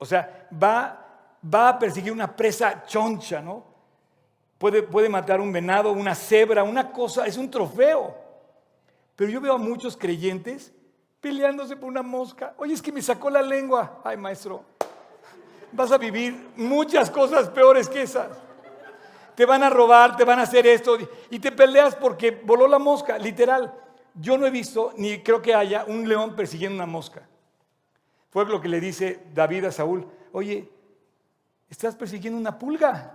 O 0.00 0.06
sea, 0.06 0.48
va, 0.50 0.98
va 1.42 1.68
a 1.68 1.78
perseguir 1.78 2.10
una 2.10 2.34
presa 2.34 2.84
choncha, 2.86 3.42
¿no? 3.42 3.62
Puede, 4.56 4.82
puede 4.82 5.10
matar 5.10 5.40
un 5.40 5.52
venado, 5.52 5.92
una 5.92 6.14
cebra, 6.14 6.64
una 6.64 6.90
cosa, 6.90 7.26
es 7.26 7.36
un 7.36 7.50
trofeo. 7.50 8.14
Pero 9.14 9.30
yo 9.30 9.40
veo 9.42 9.52
a 9.52 9.58
muchos 9.58 9.98
creyentes 9.98 10.72
peleándose 11.20 11.76
por 11.76 11.90
una 11.90 12.02
mosca. 12.02 12.54
Oye, 12.56 12.72
es 12.72 12.80
que 12.80 12.92
me 12.92 13.02
sacó 13.02 13.28
la 13.28 13.42
lengua. 13.42 14.00
Ay, 14.02 14.16
maestro, 14.16 14.64
vas 15.72 15.92
a 15.92 15.98
vivir 15.98 16.48
muchas 16.56 17.10
cosas 17.10 17.50
peores 17.50 17.86
que 17.86 18.00
esas. 18.02 18.30
Te 19.34 19.44
van 19.44 19.62
a 19.62 19.68
robar, 19.68 20.16
te 20.16 20.24
van 20.24 20.38
a 20.38 20.42
hacer 20.42 20.66
esto 20.66 20.96
y 21.28 21.38
te 21.38 21.52
peleas 21.52 21.94
porque 21.94 22.30
voló 22.30 22.66
la 22.66 22.78
mosca, 22.78 23.18
literal. 23.18 23.74
Yo 24.14 24.38
no 24.38 24.46
he 24.46 24.50
visto, 24.50 24.94
ni 24.96 25.22
creo 25.22 25.42
que 25.42 25.54
haya, 25.54 25.84
un 25.86 26.08
león 26.08 26.34
persiguiendo 26.34 26.76
una 26.76 26.86
mosca. 26.86 27.28
Fue 28.30 28.46
lo 28.46 28.60
que 28.60 28.68
le 28.68 28.80
dice 28.80 29.26
David 29.34 29.66
a 29.66 29.72
Saúl, 29.72 30.06
oye, 30.32 30.70
estás 31.68 31.96
persiguiendo 31.96 32.38
una 32.38 32.58
pulga. 32.58 33.14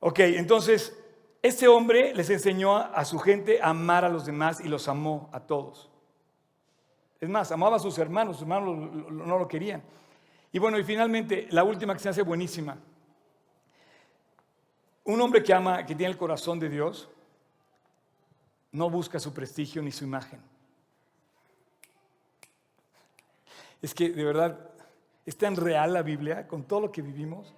Ok, 0.00 0.18
entonces, 0.20 0.98
este 1.42 1.68
hombre 1.68 2.14
les 2.14 2.28
enseñó 2.30 2.76
a 2.76 3.04
su 3.04 3.18
gente 3.18 3.60
a 3.60 3.70
amar 3.70 4.04
a 4.04 4.08
los 4.08 4.26
demás 4.26 4.60
y 4.60 4.68
los 4.68 4.88
amó 4.88 5.28
a 5.32 5.40
todos. 5.40 5.90
Es 7.20 7.28
más, 7.28 7.52
amaba 7.52 7.76
a 7.76 7.80
sus 7.80 7.96
hermanos, 7.98 8.36
sus 8.36 8.42
hermanos 8.42 8.92
no 9.10 9.38
lo 9.38 9.48
querían. 9.48 9.82
Y 10.52 10.58
bueno, 10.58 10.78
y 10.78 10.84
finalmente, 10.84 11.48
la 11.50 11.64
última 11.64 11.94
que 11.94 12.00
se 12.00 12.08
hace 12.08 12.22
buenísima. 12.22 12.78
Un 15.04 15.20
hombre 15.20 15.42
que 15.42 15.52
ama, 15.52 15.84
que 15.84 15.94
tiene 15.94 16.12
el 16.12 16.18
corazón 16.18 16.58
de 16.58 16.68
Dios, 16.68 17.10
no 18.72 18.88
busca 18.88 19.18
su 19.18 19.32
prestigio 19.32 19.82
ni 19.82 19.90
su 19.90 20.04
imagen. 20.04 20.40
Es 23.84 23.92
que 23.92 24.08
de 24.08 24.24
verdad 24.24 24.58
es 25.26 25.36
tan 25.36 25.56
real 25.56 25.92
la 25.92 26.00
Biblia 26.00 26.48
con 26.48 26.64
todo 26.64 26.80
lo 26.80 26.90
que 26.90 27.02
vivimos. 27.02 27.54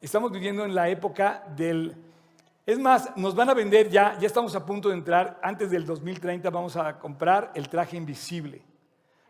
Estamos 0.00 0.30
viviendo 0.30 0.64
en 0.64 0.72
la 0.72 0.88
época 0.88 1.42
del... 1.56 1.96
Es 2.64 2.78
más, 2.78 3.16
nos 3.16 3.34
van 3.34 3.50
a 3.50 3.54
vender 3.54 3.88
ya, 3.88 4.16
ya 4.20 4.28
estamos 4.28 4.54
a 4.54 4.64
punto 4.64 4.88
de 4.88 4.94
entrar, 4.94 5.40
antes 5.42 5.68
del 5.68 5.84
2030 5.84 6.48
vamos 6.48 6.76
a 6.76 6.96
comprar 6.96 7.50
el 7.56 7.68
traje 7.68 7.96
invisible. 7.96 8.62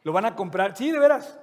Lo 0.03 0.13
van 0.13 0.27
a 0.27 0.37
comprar, 0.37 0.77
sí, 0.77 0.91
de 0.91 0.99
veras. 0.99 1.41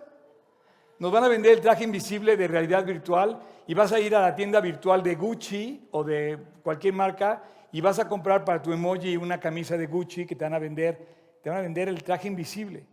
Nos 0.99 1.12
van 1.12 1.23
a 1.23 1.29
vender 1.29 1.53
el 1.53 1.62
traje 1.62 1.84
invisible 1.84 2.38
de 2.38 2.47
realidad 2.47 2.86
virtual 2.86 3.39
y 3.65 3.73
vas 3.73 3.91
a 3.91 3.99
ir 3.99 4.15
a 4.15 4.21
la 4.21 4.36
tienda 4.36 4.62
virtual 4.62 5.01
de 5.01 5.15
Gucci 5.15 5.88
o 5.89 6.03
de 6.03 6.38
cualquier 6.62 6.93
marca 6.93 7.41
y 7.71 7.82
vas 7.82 7.97
a 7.97 8.08
comprar 8.08 8.45
para 8.45 8.62
tu 8.62 8.71
emoji 8.71 9.17
una 9.17 9.39
camisa 9.39 9.75
de 9.77 9.88
Gucci 9.88 10.27
que 10.27 10.36
te 10.36 10.45
van 10.45 10.53
a 10.53 10.60
vender, 10.60 11.39
te 11.41 11.49
van 11.49 11.58
a 11.58 11.62
vender 11.63 11.89
el 11.89 12.03
traje 12.03 12.27
invisible. 12.27 12.86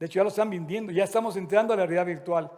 De 0.00 0.06
hecho, 0.06 0.18
ya 0.18 0.22
lo 0.22 0.30
están 0.30 0.48
vendiendo, 0.48 0.90
ya 0.90 1.04
estamos 1.04 1.36
entrando 1.36 1.74
a 1.74 1.76
la 1.76 1.84
realidad 1.84 2.06
virtual. 2.06 2.50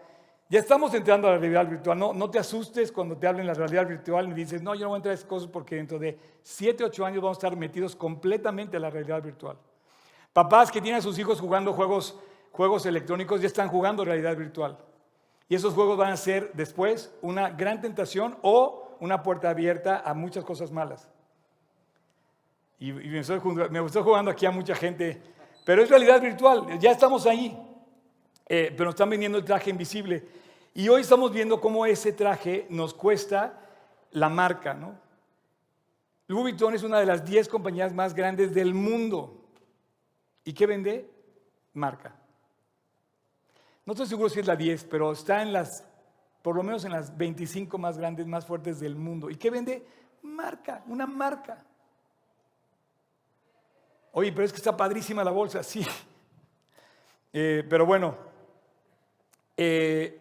Ya 0.49 0.61
estamos 0.61 0.95
entrando 0.95 1.29
a 1.29 1.33
la 1.33 1.39
realidad 1.39 1.69
virtual. 1.69 1.99
No, 1.99 2.13
no 2.13 2.31
te 2.31 2.39
asustes 2.39 2.93
cuando 2.93 3.17
te 3.17 3.27
hablen 3.27 3.47
de 3.47 3.53
la 3.53 3.55
realidad 3.59 3.87
virtual 3.87 4.29
y 4.29 4.35
dices, 4.35 4.63
no, 4.63 4.75
yo 4.75 4.83
no 4.83 4.91
voy 4.91 4.97
a 4.97 4.99
entrar 4.99 5.11
a 5.11 5.15
esas 5.15 5.27
cosas 5.27 5.49
porque 5.49 5.77
dentro 5.77 5.99
de 5.99 6.17
7, 6.43 6.85
8 6.85 7.05
años 7.05 7.23
vamos 7.23 7.37
a 7.37 7.41
estar 7.41 7.57
metidos 7.57 7.97
completamente 7.97 8.77
a 8.77 8.81
la 8.81 8.91
realidad 8.91 9.23
virtual. 9.23 9.57
Papás 10.33 10.71
que 10.71 10.81
tienen 10.81 11.01
a 11.01 11.03
sus 11.03 11.19
hijos 11.19 11.41
jugando 11.41 11.73
juegos, 11.73 12.19
juegos 12.53 12.87
electrónicos 12.87 13.41
ya 13.41 13.49
están 13.49 13.69
jugando 13.69 14.05
realidad 14.05 14.37
virtual. 14.37 14.79
Y 15.49 15.55
esos 15.55 15.75
juegos 15.75 15.99
van 15.99 16.13
a 16.13 16.17
ser 16.17 16.53
después 16.55 17.13
una 17.23 17.51
gran 17.51 17.81
tentación 17.81 18.39
o 18.43 18.97
una 19.01 19.23
puerta 19.23 19.51
abierta 19.51 20.03
a 20.05 20.15
muchas 20.15 20.45
cosas 20.45 20.71
malas. 20.71 21.09
Y, 22.79 22.93
me, 22.93 23.21
estoy, 23.21 23.41
me, 23.71 23.85
estoy, 23.85 24.03
jugando 24.03 24.31
aquí 24.31 24.45
a 24.45 24.51
mucha 24.51 24.75
gente, 24.75 25.23
pero 25.65 25.83
es 25.83 25.89
realidad 25.89 26.21
virtual, 26.21 26.79
ya 26.79 26.91
estamos 26.91 27.27
ahí. 27.27 27.57
Eh, 28.47 28.73
pero 28.73 28.87
nos 28.87 28.95
están 28.95 29.11
vendiendo 29.11 29.39
el 29.39 29.45
traje 29.45 29.71
invisible. 29.71 30.27
Y 30.75 30.89
hoy 30.89 31.03
estamos 31.03 31.33
viendo 31.33 31.61
cómo 31.61 31.87
ese 31.87 32.13
traje 32.13 32.67
nos 32.71 32.93
cuesta 32.95 33.59
la 34.11 34.29
marca, 34.29 34.75
¿no? 34.75 34.95
Louis 36.27 36.43
Vuitton 36.43 36.75
es 36.75 36.83
una 36.83 36.99
de 36.99 37.07
las 37.07 37.25
10 37.25 37.49
compañías 37.49 37.93
más 37.93 38.15
grandes 38.15 38.55
del 38.55 38.75
mundo. 38.75 39.43
¿Y 40.45 40.53
qué 40.53 40.67
vende? 40.67 41.11
Marca. 41.75 42.15
No 43.85 43.93
estoy 43.93 44.07
seguro 44.07 44.29
si 44.29 44.41
es 44.41 44.47
la 44.47 44.57
10, 44.57 44.85
pero 44.85 45.13
está 45.13 45.43
en 45.43 45.53
las, 45.53 45.85
por 46.43 46.57
lo 46.57 46.63
menos 46.63 46.85
en 46.85 46.93
las 46.93 47.17
25 47.17 47.77
más 47.79 47.99
grandes, 47.99 48.27
más 48.27 48.47
fuertes 48.47 48.81
del 48.81 48.97
mundo. 48.97 49.29
¿Y 49.31 49.37
qué 49.37 49.51
vende? 49.51 49.87
Marca, 50.23 50.83
una 50.87 51.07
marca. 51.07 51.65
Oye, 54.13 54.31
pero 54.33 54.45
es 54.45 54.53
que 54.53 54.59
está 54.59 54.77
padrísima 54.77 55.25
la 55.25 55.31
bolsa, 55.31 55.63
sí. 55.63 55.87
Eh, 57.35 57.65
pero 57.67 57.87
bueno, 57.87 58.15
eh, 59.57 60.21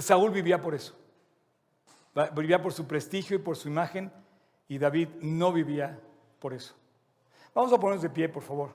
Saúl 0.00 0.30
vivía 0.30 0.60
por 0.60 0.74
eso. 0.74 0.94
Vivía 2.34 2.60
por 2.60 2.74
su 2.74 2.86
prestigio 2.86 3.36
y 3.36 3.38
por 3.38 3.56
su 3.56 3.68
imagen 3.68 4.12
y 4.68 4.76
David 4.76 5.08
no 5.22 5.50
vivía 5.50 5.98
por 6.38 6.52
eso. 6.52 6.74
Vamos 7.54 7.72
a 7.72 7.78
ponernos 7.78 8.02
de 8.02 8.10
pie, 8.10 8.28
por 8.28 8.42
favor. 8.42 8.74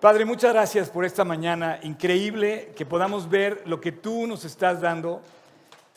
Padre, 0.00 0.24
muchas 0.24 0.52
gracias 0.52 0.90
por 0.90 1.04
esta 1.04 1.24
mañana 1.24 1.78
increíble 1.84 2.72
que 2.76 2.84
podamos 2.84 3.30
ver 3.30 3.62
lo 3.66 3.80
que 3.80 3.92
tú 3.92 4.26
nos 4.26 4.44
estás 4.44 4.80
dando 4.80 5.22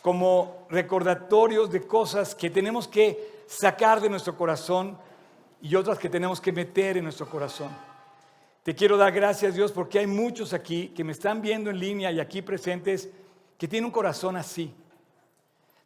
como 0.03 0.67
recordatorios 0.69 1.71
de 1.71 1.87
cosas 1.87 2.35
que 2.35 2.51
tenemos 2.51 2.87
que 2.87 3.43
sacar 3.47 3.99
de 3.99 4.09
nuestro 4.09 4.37
corazón 4.37 4.95
y 5.61 5.75
otras 5.75 5.97
que 5.97 6.09
tenemos 6.09 6.39
que 6.41 6.51
meter 6.51 6.97
en 6.97 7.03
nuestro 7.03 7.29
corazón. 7.29 7.69
Te 8.63 8.73
quiero 8.73 8.97
dar 8.97 9.11
gracias, 9.11 9.55
Dios, 9.55 9.71
porque 9.71 9.99
hay 9.99 10.07
muchos 10.07 10.53
aquí 10.53 10.89
que 10.89 11.03
me 11.03 11.11
están 11.11 11.41
viendo 11.41 11.69
en 11.69 11.79
línea 11.79 12.11
y 12.11 12.19
aquí 12.19 12.41
presentes 12.41 13.09
que 13.57 13.67
tiene 13.67 13.85
un 13.85 13.91
corazón 13.91 14.35
así. 14.35 14.73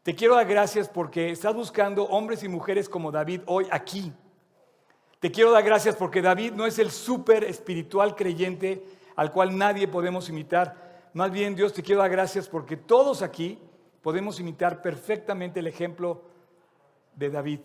Te 0.03 0.15
quiero 0.15 0.35
dar 0.35 0.47
gracias 0.47 0.87
porque 0.87 1.29
estás 1.29 1.53
buscando 1.53 2.05
hombres 2.05 2.41
y 2.43 2.47
mujeres 2.47 2.87
como 2.87 3.11
David 3.11 3.41
hoy 3.45 3.67
aquí. 3.69 4.13
Te 5.19 5.29
quiero 5.29 5.51
dar 5.51 5.63
gracias 5.63 5.95
porque 5.95 6.21
David 6.21 6.53
no 6.53 6.65
es 6.65 6.79
el 6.79 6.89
súper 6.89 7.43
espiritual 7.43 8.15
creyente 8.15 8.85
al 9.17 9.33
cual 9.33 9.57
nadie 9.57 9.87
podemos 9.87 10.29
imitar. 10.29 11.09
Más 11.13 11.31
bien, 11.31 11.55
Dios, 11.55 11.73
te 11.73 11.83
quiero 11.83 12.01
dar 12.01 12.09
gracias 12.09 12.47
porque 12.47 12.77
todos 12.77 13.21
aquí 13.21 13.59
podemos 14.01 14.39
imitar 14.39 14.81
perfectamente 14.81 15.59
el 15.59 15.67
ejemplo 15.67 16.23
de 17.15 17.29
David. 17.29 17.59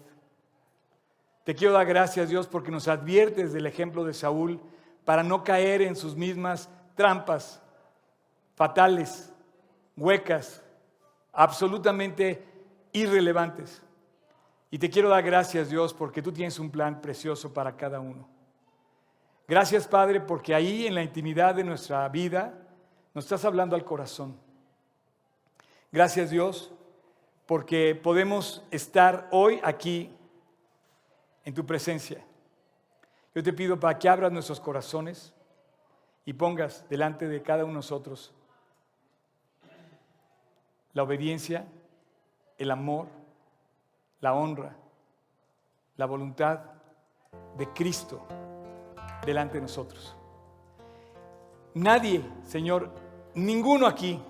Te 1.44 1.54
quiero 1.54 1.74
dar 1.74 1.86
gracias, 1.86 2.30
Dios, 2.30 2.46
porque 2.46 2.70
nos 2.70 2.88
adviertes 2.88 3.52
del 3.52 3.66
ejemplo 3.66 4.04
de 4.04 4.14
Saúl 4.14 4.60
para 5.04 5.22
no 5.22 5.44
caer 5.44 5.82
en 5.82 5.94
sus 5.94 6.16
mismas 6.16 6.70
trampas 6.94 7.60
fatales 8.54 9.32
huecas, 9.96 10.62
absolutamente 11.32 12.44
irrelevantes. 12.92 13.82
Y 14.70 14.78
te 14.78 14.90
quiero 14.90 15.08
dar 15.08 15.22
gracias, 15.22 15.68
Dios, 15.68 15.92
porque 15.92 16.22
tú 16.22 16.32
tienes 16.32 16.58
un 16.58 16.70
plan 16.70 17.00
precioso 17.00 17.52
para 17.52 17.76
cada 17.76 18.00
uno. 18.00 18.28
Gracias, 19.46 19.86
Padre, 19.86 20.20
porque 20.20 20.54
ahí 20.54 20.86
en 20.86 20.94
la 20.94 21.02
intimidad 21.02 21.54
de 21.54 21.64
nuestra 21.64 22.08
vida 22.08 22.54
nos 23.12 23.24
estás 23.24 23.44
hablando 23.44 23.76
al 23.76 23.84
corazón. 23.84 24.36
Gracias, 25.92 26.30
Dios, 26.30 26.72
porque 27.46 27.94
podemos 27.94 28.64
estar 28.70 29.28
hoy 29.30 29.60
aquí 29.62 30.13
en 31.44 31.54
tu 31.54 31.64
presencia. 31.64 32.24
Yo 33.34 33.42
te 33.42 33.52
pido 33.52 33.78
para 33.78 33.98
que 33.98 34.08
abras 34.08 34.32
nuestros 34.32 34.60
corazones 34.60 35.32
y 36.24 36.32
pongas 36.32 36.88
delante 36.88 37.28
de 37.28 37.42
cada 37.42 37.64
uno 37.64 37.72
de 37.72 37.78
nosotros 37.78 38.32
la 40.94 41.02
obediencia, 41.02 41.66
el 42.56 42.70
amor, 42.70 43.08
la 44.20 44.32
honra, 44.32 44.76
la 45.96 46.06
voluntad 46.06 46.60
de 47.58 47.68
Cristo 47.70 48.24
delante 49.26 49.54
de 49.54 49.62
nosotros. 49.62 50.16
Nadie, 51.74 52.22
Señor, 52.44 52.90
ninguno 53.34 53.86
aquí 53.86 54.22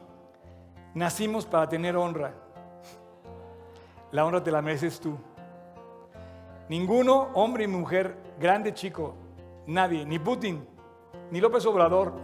nacimos 0.94 1.44
para 1.44 1.68
tener 1.68 1.96
honra. 1.96 2.32
La 4.10 4.24
honra 4.24 4.42
te 4.42 4.50
la 4.50 4.62
mereces 4.62 4.98
tú. 4.98 5.18
Ninguno, 6.68 7.30
hombre 7.34 7.64
y 7.64 7.68
mujer, 7.68 8.16
grande, 8.38 8.72
chico, 8.72 9.14
nadie, 9.66 10.04
ni 10.06 10.18
Putin, 10.18 10.66
ni 11.30 11.40
López 11.40 11.66
Obrador, 11.66 12.14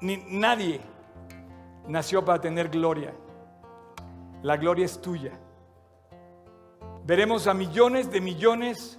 ni 0.00 0.16
nadie 0.28 0.80
nació 1.88 2.24
para 2.24 2.40
tener 2.40 2.68
gloria. 2.68 3.12
La 4.42 4.56
gloria 4.56 4.84
es 4.84 5.00
tuya. 5.00 5.32
Veremos 7.04 7.46
a 7.46 7.54
millones 7.54 8.10
de 8.10 8.20
millones 8.20 8.98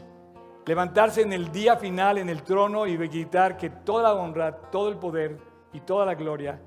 levantarse 0.65 1.22
en 1.22 1.34
el 1.34 1.52
día 1.52 1.78
final 1.78 2.17
en 2.17 2.30
el 2.30 2.43
trono 2.43 2.88
y 2.88 2.98
gritar 2.98 3.58
que 3.58 3.70
toda 3.70 4.04
la 4.04 4.13
honra, 4.13 4.54
todo 4.70 4.89
el 4.89 4.98
poder 4.98 5.38
y 5.74 5.80
toda 5.80 6.06
la 6.06 6.15
gloria 6.15 6.60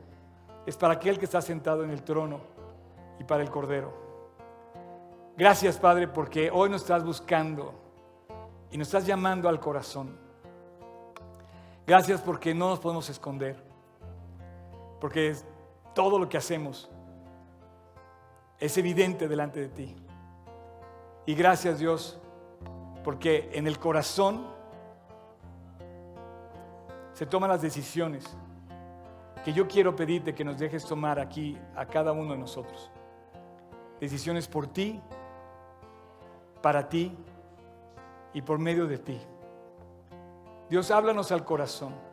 es 0.67 0.77
para 0.77 0.95
aquel 0.95 1.19
que 1.19 1.25
está 1.25 1.41
sentado 1.41 1.85
en 1.85 1.91
el 1.91 2.03
trono 2.03 2.41
y 3.19 3.25
para 3.25 3.43
el 3.43 3.51
Cordero. 3.51 4.10
Gracias 5.41 5.79
Padre 5.79 6.07
porque 6.07 6.51
hoy 6.51 6.69
nos 6.69 6.83
estás 6.83 7.03
buscando 7.03 7.73
y 8.71 8.77
nos 8.77 8.89
estás 8.89 9.07
llamando 9.07 9.49
al 9.49 9.59
corazón. 9.59 10.15
Gracias 11.87 12.21
porque 12.21 12.53
no 12.53 12.69
nos 12.69 12.79
podemos 12.79 13.09
esconder, 13.09 13.57
porque 15.01 15.35
todo 15.95 16.19
lo 16.19 16.29
que 16.29 16.37
hacemos 16.37 16.91
es 18.59 18.77
evidente 18.77 19.29
delante 19.29 19.61
de 19.61 19.69
ti. 19.69 19.97
Y 21.25 21.35
gracias 21.35 21.79
Dios, 21.79 22.21
porque 23.03 23.49
en 23.55 23.67
el 23.67 23.79
corazón 23.79 24.47
se 27.15 27.25
toman 27.25 27.49
las 27.49 27.63
decisiones 27.63 28.27
que 29.43 29.55
yo 29.55 29.67
quiero 29.67 29.97
pedirte 29.97 30.35
que 30.35 30.45
nos 30.45 30.59
dejes 30.59 30.85
tomar 30.85 31.19
aquí 31.19 31.57
a 31.75 31.87
cada 31.87 32.13
uno 32.13 32.33
de 32.33 32.39
nosotros. 32.39 32.91
Decisiones 34.01 34.47
por 34.47 34.67
ti, 34.67 35.01
para 36.61 36.89
ti 36.89 37.17
y 38.33 38.43
por 38.43 38.59
medio 38.59 38.87
de 38.87 38.99
ti. 38.99 39.21
Dios, 40.69 40.91
háblanos 40.91 41.33
al 41.33 41.45
corazón. 41.45 42.11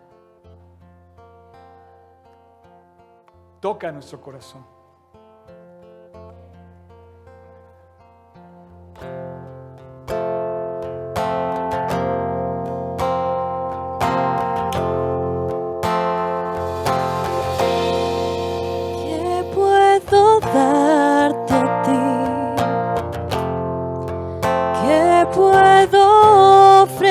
toca 3.60 3.92
nuestro 3.92 4.22
corazón. 4.22 4.66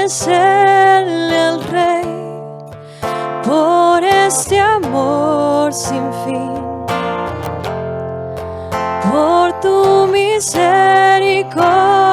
Ofrecerle 0.06 1.36
al 1.36 1.64
rey 1.64 2.06
por 3.44 4.04
este 4.04 4.60
amor 4.60 5.72
sin 5.72 6.12
fin. 6.24 6.52
Por 9.10 9.58
tu 9.60 10.06
misericordia 10.06 12.05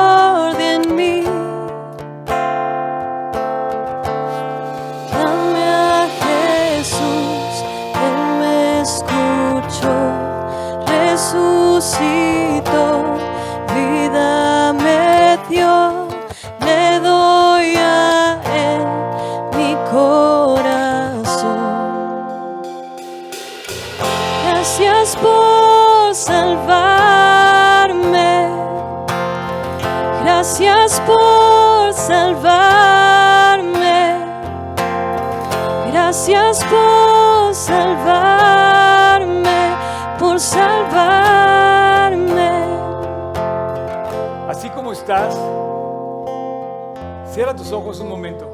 cierra 47.33 47.55
tus 47.55 47.71
ojos 47.71 47.99
un 47.99 48.09
momento. 48.09 48.49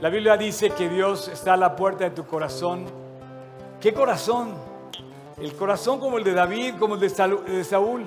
La 0.00 0.08
Biblia 0.08 0.36
dice 0.36 0.70
que 0.70 0.88
Dios 0.88 1.28
está 1.28 1.54
a 1.54 1.56
la 1.56 1.74
puerta 1.74 2.04
de 2.04 2.10
tu 2.10 2.24
corazón. 2.24 2.86
¿Qué 3.80 3.92
corazón? 3.92 4.54
El 5.40 5.54
corazón 5.54 5.98
como 5.98 6.18
el 6.18 6.24
de 6.24 6.32
David, 6.32 6.74
como 6.78 6.94
el 6.94 7.00
de 7.00 7.64
Saúl. 7.64 8.04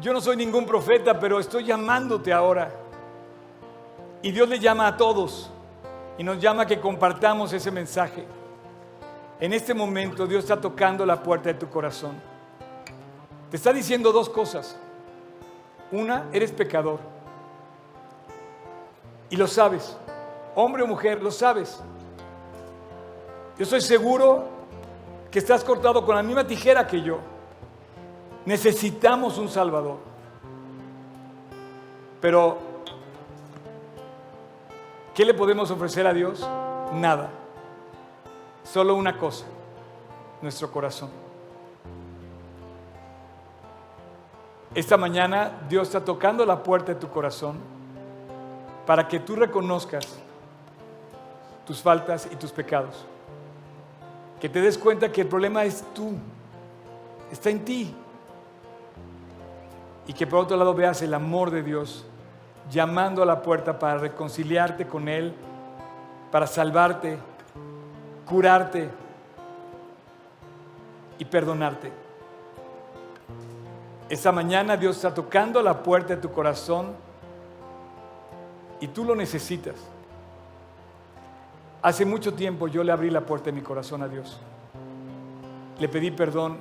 Yo 0.00 0.12
no 0.12 0.20
soy 0.20 0.36
ningún 0.36 0.66
profeta, 0.66 1.18
pero 1.18 1.40
estoy 1.40 1.64
llamándote 1.64 2.32
ahora. 2.32 2.70
Y 4.22 4.32
Dios 4.32 4.48
le 4.48 4.58
llama 4.58 4.86
a 4.86 4.96
todos 4.96 5.50
y 6.18 6.24
nos 6.24 6.38
llama 6.38 6.64
a 6.64 6.66
que 6.66 6.80
compartamos 6.80 7.52
ese 7.52 7.70
mensaje. 7.70 8.24
En 9.40 9.52
este 9.52 9.72
momento 9.72 10.26
Dios 10.26 10.44
está 10.44 10.60
tocando 10.60 11.04
la 11.06 11.22
puerta 11.22 11.48
de 11.50 11.54
tu 11.54 11.68
corazón. 11.68 12.20
Te 13.50 13.56
está 13.56 13.72
diciendo 13.72 14.12
dos 14.12 14.28
cosas. 14.28 14.78
Una, 15.92 16.28
eres 16.32 16.52
pecador. 16.52 16.98
Y 19.30 19.36
lo 19.36 19.46
sabes. 19.46 19.96
Hombre 20.54 20.82
o 20.82 20.86
mujer, 20.86 21.22
lo 21.22 21.30
sabes. 21.30 21.80
Yo 23.58 23.64
estoy 23.64 23.80
seguro 23.80 24.44
que 25.30 25.38
estás 25.38 25.64
cortado 25.64 26.04
con 26.04 26.14
la 26.14 26.22
misma 26.22 26.46
tijera 26.46 26.86
que 26.86 27.02
yo. 27.02 27.18
Necesitamos 28.44 29.38
un 29.38 29.48
Salvador. 29.48 29.98
Pero, 32.20 32.58
¿qué 35.14 35.24
le 35.24 35.34
podemos 35.34 35.70
ofrecer 35.70 36.06
a 36.06 36.12
Dios? 36.12 36.48
Nada. 36.92 37.30
Solo 38.64 38.94
una 38.94 39.16
cosa, 39.18 39.44
nuestro 40.42 40.70
corazón. 40.70 41.25
Esta 44.76 44.98
mañana 44.98 45.52
Dios 45.70 45.88
está 45.88 46.04
tocando 46.04 46.44
la 46.44 46.62
puerta 46.62 46.92
de 46.92 47.00
tu 47.00 47.08
corazón 47.08 47.56
para 48.84 49.08
que 49.08 49.18
tú 49.18 49.34
reconozcas 49.34 50.04
tus 51.66 51.80
faltas 51.80 52.28
y 52.30 52.36
tus 52.36 52.52
pecados. 52.52 53.06
Que 54.38 54.50
te 54.50 54.60
des 54.60 54.76
cuenta 54.76 55.10
que 55.10 55.22
el 55.22 55.28
problema 55.28 55.64
es 55.64 55.82
tú, 55.94 56.12
está 57.32 57.48
en 57.48 57.64
ti. 57.64 57.94
Y 60.06 60.12
que 60.12 60.26
por 60.26 60.40
otro 60.40 60.58
lado 60.58 60.74
veas 60.74 61.00
el 61.00 61.14
amor 61.14 61.50
de 61.50 61.62
Dios 61.62 62.04
llamando 62.70 63.22
a 63.22 63.26
la 63.26 63.40
puerta 63.40 63.78
para 63.78 63.96
reconciliarte 63.96 64.86
con 64.86 65.08
Él, 65.08 65.32
para 66.30 66.46
salvarte, 66.46 67.16
curarte 68.26 68.90
y 71.18 71.24
perdonarte. 71.24 72.05
Esta 74.08 74.30
mañana 74.30 74.76
Dios 74.76 74.96
está 74.96 75.12
tocando 75.12 75.60
la 75.60 75.82
puerta 75.82 76.14
de 76.14 76.22
tu 76.22 76.30
corazón 76.30 76.94
y 78.80 78.88
tú 78.88 79.04
lo 79.04 79.16
necesitas. 79.16 79.74
Hace 81.82 82.04
mucho 82.04 82.34
tiempo 82.34 82.68
yo 82.68 82.84
le 82.84 82.92
abrí 82.92 83.10
la 83.10 83.22
puerta 83.22 83.46
de 83.46 83.52
mi 83.52 83.62
corazón 83.62 84.02
a 84.02 84.08
Dios. 84.08 84.38
Le 85.78 85.88
pedí 85.88 86.10
perdón 86.12 86.58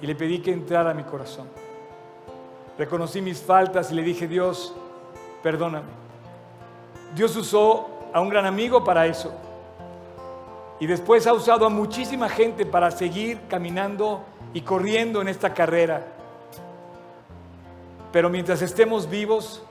y 0.00 0.06
le 0.06 0.14
pedí 0.14 0.40
que 0.40 0.52
entrara 0.52 0.90
a 0.90 0.94
mi 0.94 1.02
corazón. 1.02 1.48
Reconocí 2.78 3.20
mis 3.20 3.40
faltas 3.40 3.90
y 3.92 3.94
le 3.94 4.02
dije, 4.02 4.26
Dios, 4.26 4.74
perdóname. 5.42 5.86
Dios 7.14 7.36
usó 7.36 7.88
a 8.12 8.20
un 8.20 8.28
gran 8.28 8.46
amigo 8.46 8.82
para 8.84 9.06
eso. 9.06 9.32
Y 10.80 10.86
después 10.86 11.26
ha 11.26 11.32
usado 11.32 11.66
a 11.66 11.68
muchísima 11.68 12.28
gente 12.28 12.66
para 12.66 12.90
seguir 12.90 13.40
caminando 13.48 14.22
y 14.54 14.62
corriendo 14.62 15.20
en 15.20 15.28
esta 15.28 15.52
carrera. 15.52 16.11
Pero 18.12 18.28
mientras 18.28 18.60
estemos 18.60 19.08
vivos, 19.08 19.62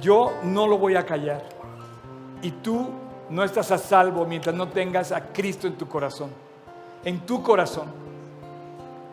yo 0.00 0.34
no 0.42 0.66
lo 0.68 0.78
voy 0.78 0.96
a 0.96 1.06
callar. 1.06 1.42
Y 2.42 2.50
tú 2.50 2.88
no 3.30 3.42
estás 3.42 3.70
a 3.72 3.78
salvo 3.78 4.26
mientras 4.26 4.54
no 4.54 4.68
tengas 4.68 5.12
a 5.12 5.32
Cristo 5.32 5.66
en 5.66 5.76
tu 5.76 5.88
corazón. 5.88 6.30
En 7.04 7.20
tu 7.20 7.42
corazón. 7.42 7.86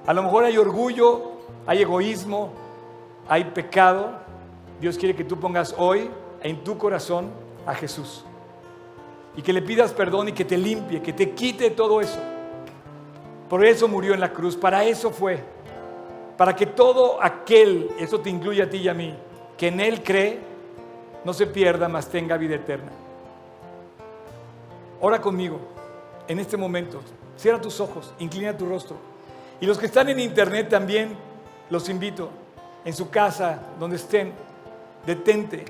A 0.06 0.14
lo 0.14 0.22
mejor 0.22 0.44
hay 0.44 0.58
orgullo, 0.58 1.32
hay 1.66 1.82
egoísmo, 1.82 2.50
hay 3.30 3.46
pecado. 3.46 4.12
Dios 4.82 4.98
quiere 4.98 5.16
que 5.16 5.24
tú 5.24 5.40
pongas 5.40 5.74
hoy 5.78 6.10
en 6.42 6.62
tu 6.64 6.78
corazón 6.78 7.32
a 7.66 7.74
Jesús. 7.74 8.26
Y 9.38 9.42
que 9.42 9.54
le 9.54 9.62
pidas 9.62 9.94
perdón 9.94 10.28
y 10.28 10.32
que 10.34 10.44
te 10.44 10.58
limpie, 10.58 11.02
que 11.02 11.14
te 11.14 11.32
quite 11.32 11.72
todo 11.72 12.02
eso. 12.02 12.20
Por 13.50 13.66
eso 13.66 13.88
murió 13.88 14.14
en 14.14 14.20
la 14.20 14.34
cruz, 14.34 14.58
para 14.58 14.84
eso 14.84 15.10
fue. 15.10 15.53
Para 16.38 16.56
que 16.56 16.66
todo 16.66 17.22
aquel, 17.22 17.90
eso 18.00 18.20
te 18.20 18.30
incluye 18.30 18.64
a 18.64 18.70
ti 18.70 18.78
y 18.78 18.88
a 18.88 18.94
mí, 18.94 19.16
que 19.58 19.68
en 19.68 19.80
Él 19.80 20.04
cree, 20.04 20.40
no 21.24 21.34
se 21.34 21.48
pierda, 21.48 21.88
mas 21.88 22.10
tenga 22.10 22.38
vida 22.38 22.56
eterna. 22.56 22.92
Ora 25.00 25.22
conmigo 25.22 25.60
en 26.28 26.40
este 26.40 26.58
momento. 26.58 27.02
Cierra 27.38 27.62
tus 27.62 27.80
ojos, 27.80 28.14
inclina 28.20 28.58
tu 28.58 28.66
rostro. 28.66 28.96
Y 29.60 29.66
los 29.66 29.78
que 29.78 29.86
están 29.86 30.10
en 30.10 30.20
internet 30.20 30.70
también, 30.70 31.16
los 31.70 31.90
invito, 31.90 32.30
en 32.86 32.94
su 32.94 33.10
casa, 33.10 33.60
donde 33.80 33.96
estén, 33.96 34.34
detente 35.06 35.66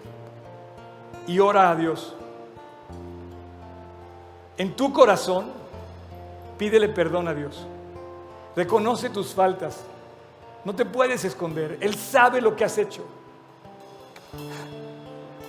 y 1.27 1.39
ora 1.39 1.69
a 1.69 1.75
Dios. 1.75 2.15
En 4.57 4.75
tu 4.75 4.93
corazón, 4.93 5.51
pídele 6.57 6.89
perdón 6.89 7.27
a 7.27 7.33
Dios. 7.33 7.65
Reconoce 8.55 9.09
tus 9.09 9.33
faltas. 9.33 9.83
No 10.65 10.73
te 10.73 10.85
puedes 10.85 11.25
esconder. 11.25 11.77
Él 11.81 11.95
sabe 11.95 12.41
lo 12.41 12.55
que 12.55 12.63
has 12.63 12.77
hecho. 12.77 13.05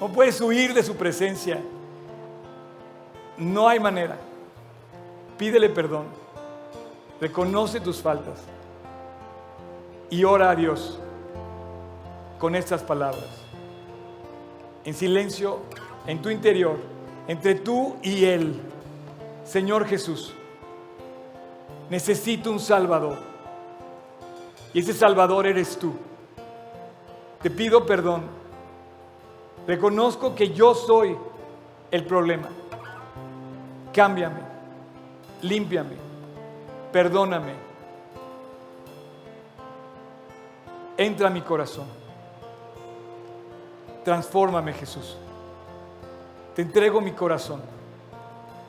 No 0.00 0.08
puedes 0.08 0.40
huir 0.40 0.74
de 0.74 0.82
su 0.82 0.96
presencia. 0.96 1.60
No 3.36 3.68
hay 3.68 3.80
manera. 3.80 4.16
Pídele 5.38 5.68
perdón. 5.68 6.06
Reconoce 7.20 7.80
tus 7.80 8.02
faltas. 8.02 8.40
Y 10.10 10.24
ora 10.24 10.50
a 10.50 10.54
Dios 10.54 10.98
con 12.38 12.54
estas 12.54 12.82
palabras. 12.82 13.24
En 14.84 14.94
silencio, 14.94 15.60
en 16.06 16.20
tu 16.20 16.28
interior, 16.28 16.76
entre 17.26 17.54
tú 17.54 17.96
y 18.02 18.24
Él. 18.24 18.60
Señor 19.44 19.86
Jesús, 19.86 20.34
necesito 21.88 22.50
un 22.50 22.60
Salvador. 22.60 23.33
Y 24.74 24.80
ese 24.80 24.92
Salvador 24.92 25.46
eres 25.46 25.78
tú. 25.78 25.94
Te 27.40 27.48
pido 27.48 27.86
perdón. 27.86 28.24
Reconozco 29.66 30.34
que 30.34 30.50
yo 30.50 30.74
soy 30.74 31.16
el 31.90 32.04
problema. 32.04 32.48
Cámbiame, 33.92 34.40
límpiame, 35.42 35.94
perdóname. 36.92 37.52
Entra 40.96 41.28
a 41.28 41.30
mi 41.30 41.40
corazón. 41.40 41.86
Transfórmame, 44.04 44.72
Jesús. 44.72 45.16
Te 46.54 46.62
entrego 46.62 47.00
mi 47.00 47.12
corazón. 47.12 47.62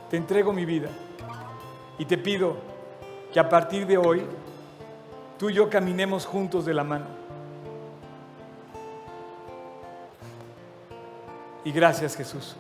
Te 0.10 0.18
entrego 0.18 0.54
mi 0.54 0.66
vida. 0.66 0.90
Y 1.98 2.06
te 2.06 2.18
pido 2.18 2.56
que 3.34 3.40
a 3.40 3.50
partir 3.50 3.86
de 3.88 3.98
hoy 3.98 4.24
tú 5.38 5.50
y 5.50 5.54
yo 5.54 5.70
caminemos 5.70 6.26
juntos 6.26 6.66
de 6.66 6.74
la 6.74 6.84
mano. 6.84 7.06
Y 11.64 11.72
gracias, 11.72 12.16
Jesús. 12.16 12.56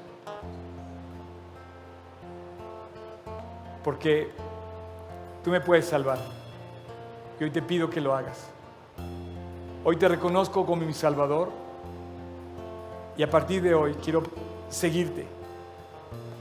porque 3.85 4.31
tú 5.43 5.51
me 5.51 5.61
puedes 5.61 5.85
salvar. 5.85 6.17
Y 7.39 7.43
hoy 7.43 7.51
te 7.51 7.61
pido 7.61 7.87
que 7.87 8.01
lo 8.01 8.15
hagas. 8.15 8.47
Hoy 9.83 9.95
te 9.97 10.07
reconozco 10.07 10.65
como 10.65 10.83
mi 10.83 10.93
Salvador 10.93 11.51
y 13.15 13.21
a 13.21 13.29
partir 13.29 13.61
de 13.61 13.75
hoy 13.75 13.93
quiero 14.03 14.23
seguirte 14.69 15.27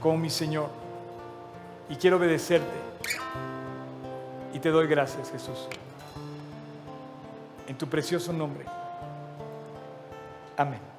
como 0.01 0.17
mi 0.17 0.31
Señor 0.31 0.69
y 1.87 1.95
quiero 1.97 2.17
obedecerte. 2.17 2.65
Y 4.51 4.57
te 4.57 4.71
doy 4.71 4.87
gracias, 4.87 5.29
Jesús. 5.29 5.67
En 7.75 7.79
tu 7.79 7.89
precioso 7.89 8.31
nombre. 8.31 8.63
Amén. 10.55 10.94